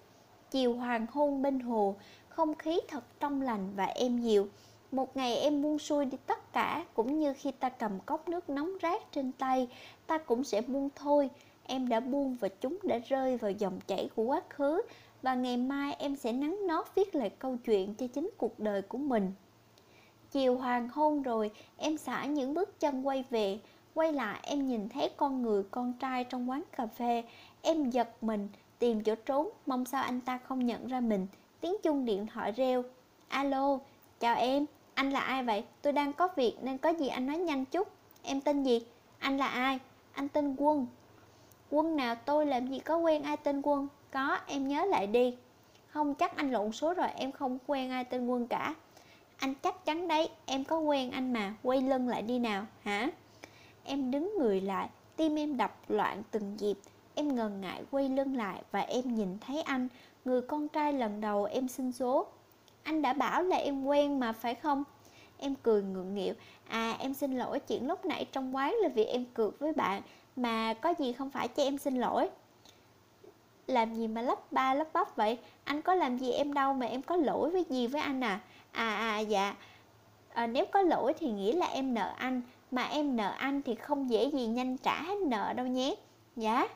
Chiều 0.52 0.74
hoàng 0.76 1.06
hôn 1.12 1.42
bên 1.42 1.60
hồ, 1.60 1.96
không 2.30 2.56
khí 2.56 2.80
thật 2.88 3.04
trong 3.20 3.42
lành 3.42 3.70
và 3.76 3.86
êm 3.86 4.18
dịu. 4.18 4.48
Một 4.92 5.18
ngày 5.18 5.38
em 5.38 5.62
buông 5.62 5.80
xuôi 5.80 6.06
đi 6.06 6.18
tất 6.28 6.54
cả, 6.54 6.86
cũng 6.94 7.20
như 7.20 7.34
khi 7.34 7.52
ta 7.52 7.70
cầm 7.70 8.00
cốc 8.00 8.30
nước 8.30 8.50
nóng 8.50 8.72
rát 8.82 9.12
trên 9.12 9.32
tay, 9.32 9.68
ta 10.08 10.18
cũng 10.18 10.44
sẽ 10.44 10.62
buông 10.62 10.90
thôi. 10.96 11.30
Em 11.64 11.90
đã 11.90 12.00
buông 12.00 12.38
và 12.40 12.48
chúng 12.48 12.78
đã 12.84 12.98
rơi 12.98 13.38
vào 13.38 13.52
dòng 13.52 13.80
chảy 13.88 14.10
của 14.16 14.24
quá 14.24 14.42
khứ, 14.50 14.82
và 15.22 15.36
ngày 15.36 15.58
mai 15.58 15.94
em 15.94 16.16
sẽ 16.16 16.34
nắng 16.34 16.68
nót 16.68 16.86
viết 16.96 17.16
lại 17.16 17.30
câu 17.30 17.58
chuyện 17.66 17.96
cho 17.96 18.08
chính 18.08 18.30
cuộc 18.38 18.60
đời 18.60 18.82
của 18.82 18.98
mình 18.98 19.32
chiều 20.34 20.58
hoàng 20.58 20.90
hôn 20.90 21.22
rồi, 21.22 21.52
em 21.78 21.98
xả 21.98 22.26
những 22.26 22.54
bước 22.54 22.80
chân 22.80 23.08
quay 23.08 23.24
về. 23.30 23.60
Quay 23.94 24.14
lại, 24.14 24.40
em 24.44 24.68
nhìn 24.68 24.90
thấy 24.90 25.10
con 25.18 25.42
người, 25.42 25.64
con 25.72 25.94
trai 26.00 26.24
trong 26.24 26.50
quán 26.50 26.64
cà 26.78 26.88
phê. 26.88 27.24
Em 27.62 27.90
giật 27.90 28.24
mình, 28.24 28.50
tìm 28.80 29.04
chỗ 29.04 29.16
trốn, 29.16 29.50
mong 29.66 29.86
sao 29.86 30.04
anh 30.04 30.22
ta 30.22 30.38
không 30.38 30.66
nhận 30.66 30.88
ra 30.88 31.00
mình. 31.00 31.28
Tiếng 31.62 31.76
chuông 31.84 32.06
điện 32.06 32.28
thoại 32.28 32.52
reo. 32.52 32.84
Alo, 33.28 33.80
chào 34.20 34.36
em, 34.36 34.66
anh 34.94 35.12
là 35.12 35.20
ai 35.20 35.44
vậy? 35.44 35.64
Tôi 35.82 35.94
đang 35.94 36.14
có 36.14 36.28
việc 36.36 36.58
nên 36.62 36.78
có 36.78 36.90
gì 36.90 37.08
anh 37.08 37.28
nói 37.28 37.38
nhanh 37.38 37.66
chút. 37.66 37.88
Em 38.24 38.42
tên 38.42 38.64
gì? 38.64 38.82
Anh 39.20 39.38
là 39.38 39.48
ai? 39.48 39.80
Anh 40.14 40.30
tên 40.30 40.56
quân. 40.58 40.88
Quân 41.70 41.96
nào? 41.96 42.16
Tôi 42.16 42.46
làm 42.46 42.68
gì 42.68 42.80
có 42.80 42.98
quen 42.98 43.24
ai 43.24 43.38
tên 43.38 43.62
quân? 43.62 43.88
Có, 44.12 44.38
em 44.48 44.68
nhớ 44.68 44.86
lại 44.86 45.08
đi. 45.08 45.38
Không, 45.88 46.16
chắc 46.16 46.36
anh 46.36 46.52
lộn 46.52 46.72
số 46.72 46.94
rồi, 46.94 47.08
em 47.16 47.32
không 47.32 47.58
quen 47.68 47.92
ai 47.92 48.04
tên 48.04 48.28
quân 48.28 48.48
cả 48.48 48.76
anh 49.38 49.54
chắc 49.56 49.86
chắn 49.86 50.08
đấy, 50.08 50.30
em 50.46 50.64
có 50.64 50.80
quen 50.80 51.12
anh 51.12 51.34
mà, 51.34 51.54
quay 51.64 51.82
lưng 51.82 52.08
lại 52.08 52.22
đi 52.22 52.40
nào, 52.40 52.66
hả? 52.84 53.10
Em 53.84 54.12
đứng 54.12 54.38
người 54.38 54.62
lại, 54.62 54.90
tim 55.16 55.36
em 55.36 55.58
đập 55.58 55.76
loạn 55.88 56.24
từng 56.32 56.58
nhịp. 56.60 56.78
Em 57.16 57.36
ngần 57.36 57.62
ngại 57.62 57.84
quay 57.92 58.10
lưng 58.10 58.36
lại 58.36 58.64
và 58.72 58.80
em 58.80 59.16
nhìn 59.16 59.38
thấy 59.40 59.62
anh, 59.62 59.88
người 60.26 60.42
con 60.42 60.68
trai 60.68 60.94
lần 60.94 61.22
đầu 61.22 61.44
em 61.44 61.68
xin 61.68 61.92
số. 61.92 62.28
Anh 62.84 63.02
đã 63.02 63.14
bảo 63.14 63.44
là 63.44 63.58
em 63.58 63.86
quen 63.86 64.20
mà, 64.20 64.32
phải 64.32 64.56
không? 64.56 64.84
Em 65.38 65.56
cười 65.56 65.84
ngượng 65.84 66.16
nghịu. 66.16 66.34
À 66.68 66.96
em 67.00 67.14
xin 67.14 67.38
lỗi, 67.38 67.60
chuyện 67.60 67.88
lúc 67.88 68.06
nãy 68.06 68.26
trong 68.32 68.56
quán 68.56 68.76
là 68.82 68.90
vì 68.90 69.04
em 69.04 69.26
cược 69.26 69.60
với 69.60 69.74
bạn, 69.74 70.02
mà 70.36 70.74
có 70.74 70.94
gì 71.00 71.14
không 71.14 71.30
phải 71.30 71.48
cho 71.48 71.64
em 71.64 71.78
xin 71.78 71.96
lỗi. 71.96 72.30
Làm 73.68 73.96
gì 73.96 74.08
mà 74.08 74.22
lắp 74.22 74.52
ba 74.52 74.74
lắp 74.74 74.88
bắp 74.94 75.16
vậy? 75.16 75.38
Anh 75.64 75.82
có 75.82 75.96
làm 75.96 76.18
gì 76.18 76.32
em 76.32 76.54
đâu 76.54 76.74
mà 76.74 76.86
em 76.86 77.02
có 77.02 77.16
lỗi 77.16 77.50
với 77.50 77.66
gì 77.70 77.88
với 77.88 78.02
anh 78.02 78.24
à? 78.24 78.40
À 78.74 78.96
à 78.96 79.20
dạ. 79.20 79.56
À, 80.34 80.48
nếu 80.48 80.66
có 80.66 80.82
lỗi 80.82 81.14
thì 81.20 81.32
nghĩ 81.32 81.52
là 81.52 81.66
em 81.66 81.94
nợ 81.94 82.14
anh 82.18 82.42
mà 82.72 82.84
em 82.84 83.16
nợ 83.16 83.32
anh 83.38 83.62
thì 83.62 83.76
không 83.76 84.10
dễ 84.10 84.26
gì 84.26 84.48
nhanh 84.48 84.78
trả 84.78 85.02
hết 85.02 85.18
nợ 85.18 85.54
đâu 85.54 85.66
nhé. 85.66 85.96
Dạ. 86.36 86.68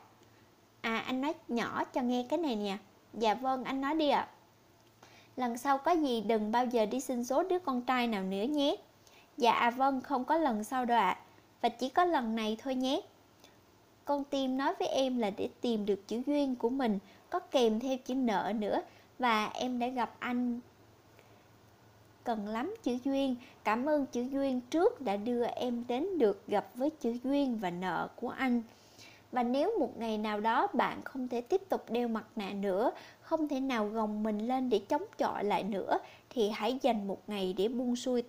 À 0.80 0.98
anh 1.06 1.20
nói 1.20 1.34
nhỏ 1.48 1.84
cho 1.84 2.02
nghe 2.02 2.26
cái 2.28 2.38
này 2.38 2.56
nè. 2.56 2.76
Dạ 3.14 3.34
vâng 3.34 3.64
anh 3.64 3.80
nói 3.80 3.94
đi 3.94 4.08
ạ. 4.08 4.20
À. 4.20 4.28
lần 5.36 5.58
sau 5.58 5.78
có 5.78 5.92
gì 5.92 6.20
đừng 6.20 6.52
bao 6.52 6.66
giờ 6.66 6.86
đi 6.86 7.00
xin 7.00 7.24
số 7.24 7.42
đứa 7.42 7.58
con 7.58 7.82
trai 7.82 8.06
nào 8.06 8.22
nữa 8.22 8.42
nhé. 8.42 8.76
Dạ 9.36 9.52
à 9.52 9.70
vâng 9.70 10.00
không 10.00 10.24
có 10.24 10.36
lần 10.36 10.64
sau 10.64 10.84
đâu 10.84 10.98
ạ. 10.98 11.08
À. 11.08 11.20
và 11.60 11.68
chỉ 11.68 11.88
có 11.88 12.04
lần 12.04 12.36
này 12.36 12.56
thôi 12.62 12.74
nhé. 12.74 13.00
Con 14.04 14.24
tim 14.24 14.56
nói 14.56 14.74
với 14.78 14.88
em 14.88 15.18
là 15.18 15.30
để 15.30 15.48
tìm 15.60 15.86
được 15.86 16.08
chữ 16.08 16.22
duyên 16.26 16.56
của 16.56 16.68
mình 16.68 16.98
có 17.30 17.38
kèm 17.38 17.80
theo 17.80 17.96
chữ 17.96 18.14
nợ 18.14 18.52
nữa. 18.58 18.82
Và 19.18 19.46
em 19.46 19.78
đã 19.78 19.86
gặp 19.86 20.14
anh 20.18 20.60
cần 22.28 22.48
lắm 22.48 22.74
chữ 22.82 22.96
duyên. 23.04 23.36
Cảm 23.64 23.88
ơn 23.88 24.06
chữ 24.06 24.22
duyên 24.22 24.60
trước 24.60 25.00
đã 25.00 25.16
đưa 25.16 25.44
em 25.44 25.84
đến 25.88 26.18
được 26.18 26.46
gặp 26.46 26.66
với 26.74 26.90
chữ 26.90 27.16
duyên 27.24 27.58
và 27.58 27.70
nợ 27.70 28.08
của 28.16 28.28
anh. 28.28 28.62
Và 29.32 29.42
nếu 29.42 29.78
một 29.80 29.98
ngày 29.98 30.18
nào 30.18 30.40
đó 30.40 30.66
bạn 30.72 31.02
không 31.04 31.28
thể 31.28 31.40
tiếp 31.40 31.62
tục 31.68 31.90
đeo 31.90 32.08
mặt 32.08 32.24
nạ 32.36 32.50
nữa, 32.50 32.90
không 33.20 33.48
thể 33.48 33.60
nào 33.60 33.86
gồng 33.86 34.22
mình 34.22 34.48
lên 34.48 34.70
để 34.70 34.78
chống 34.78 35.02
chọi 35.18 35.44
lại 35.44 35.62
nữa, 35.62 35.98
thì 36.30 36.50
hãy 36.50 36.78
dành 36.82 37.08
một 37.08 37.22
ngày 37.26 37.54
để 37.56 37.68
buông 37.68 37.96
xuôi 37.96 38.22
tất 38.22 38.26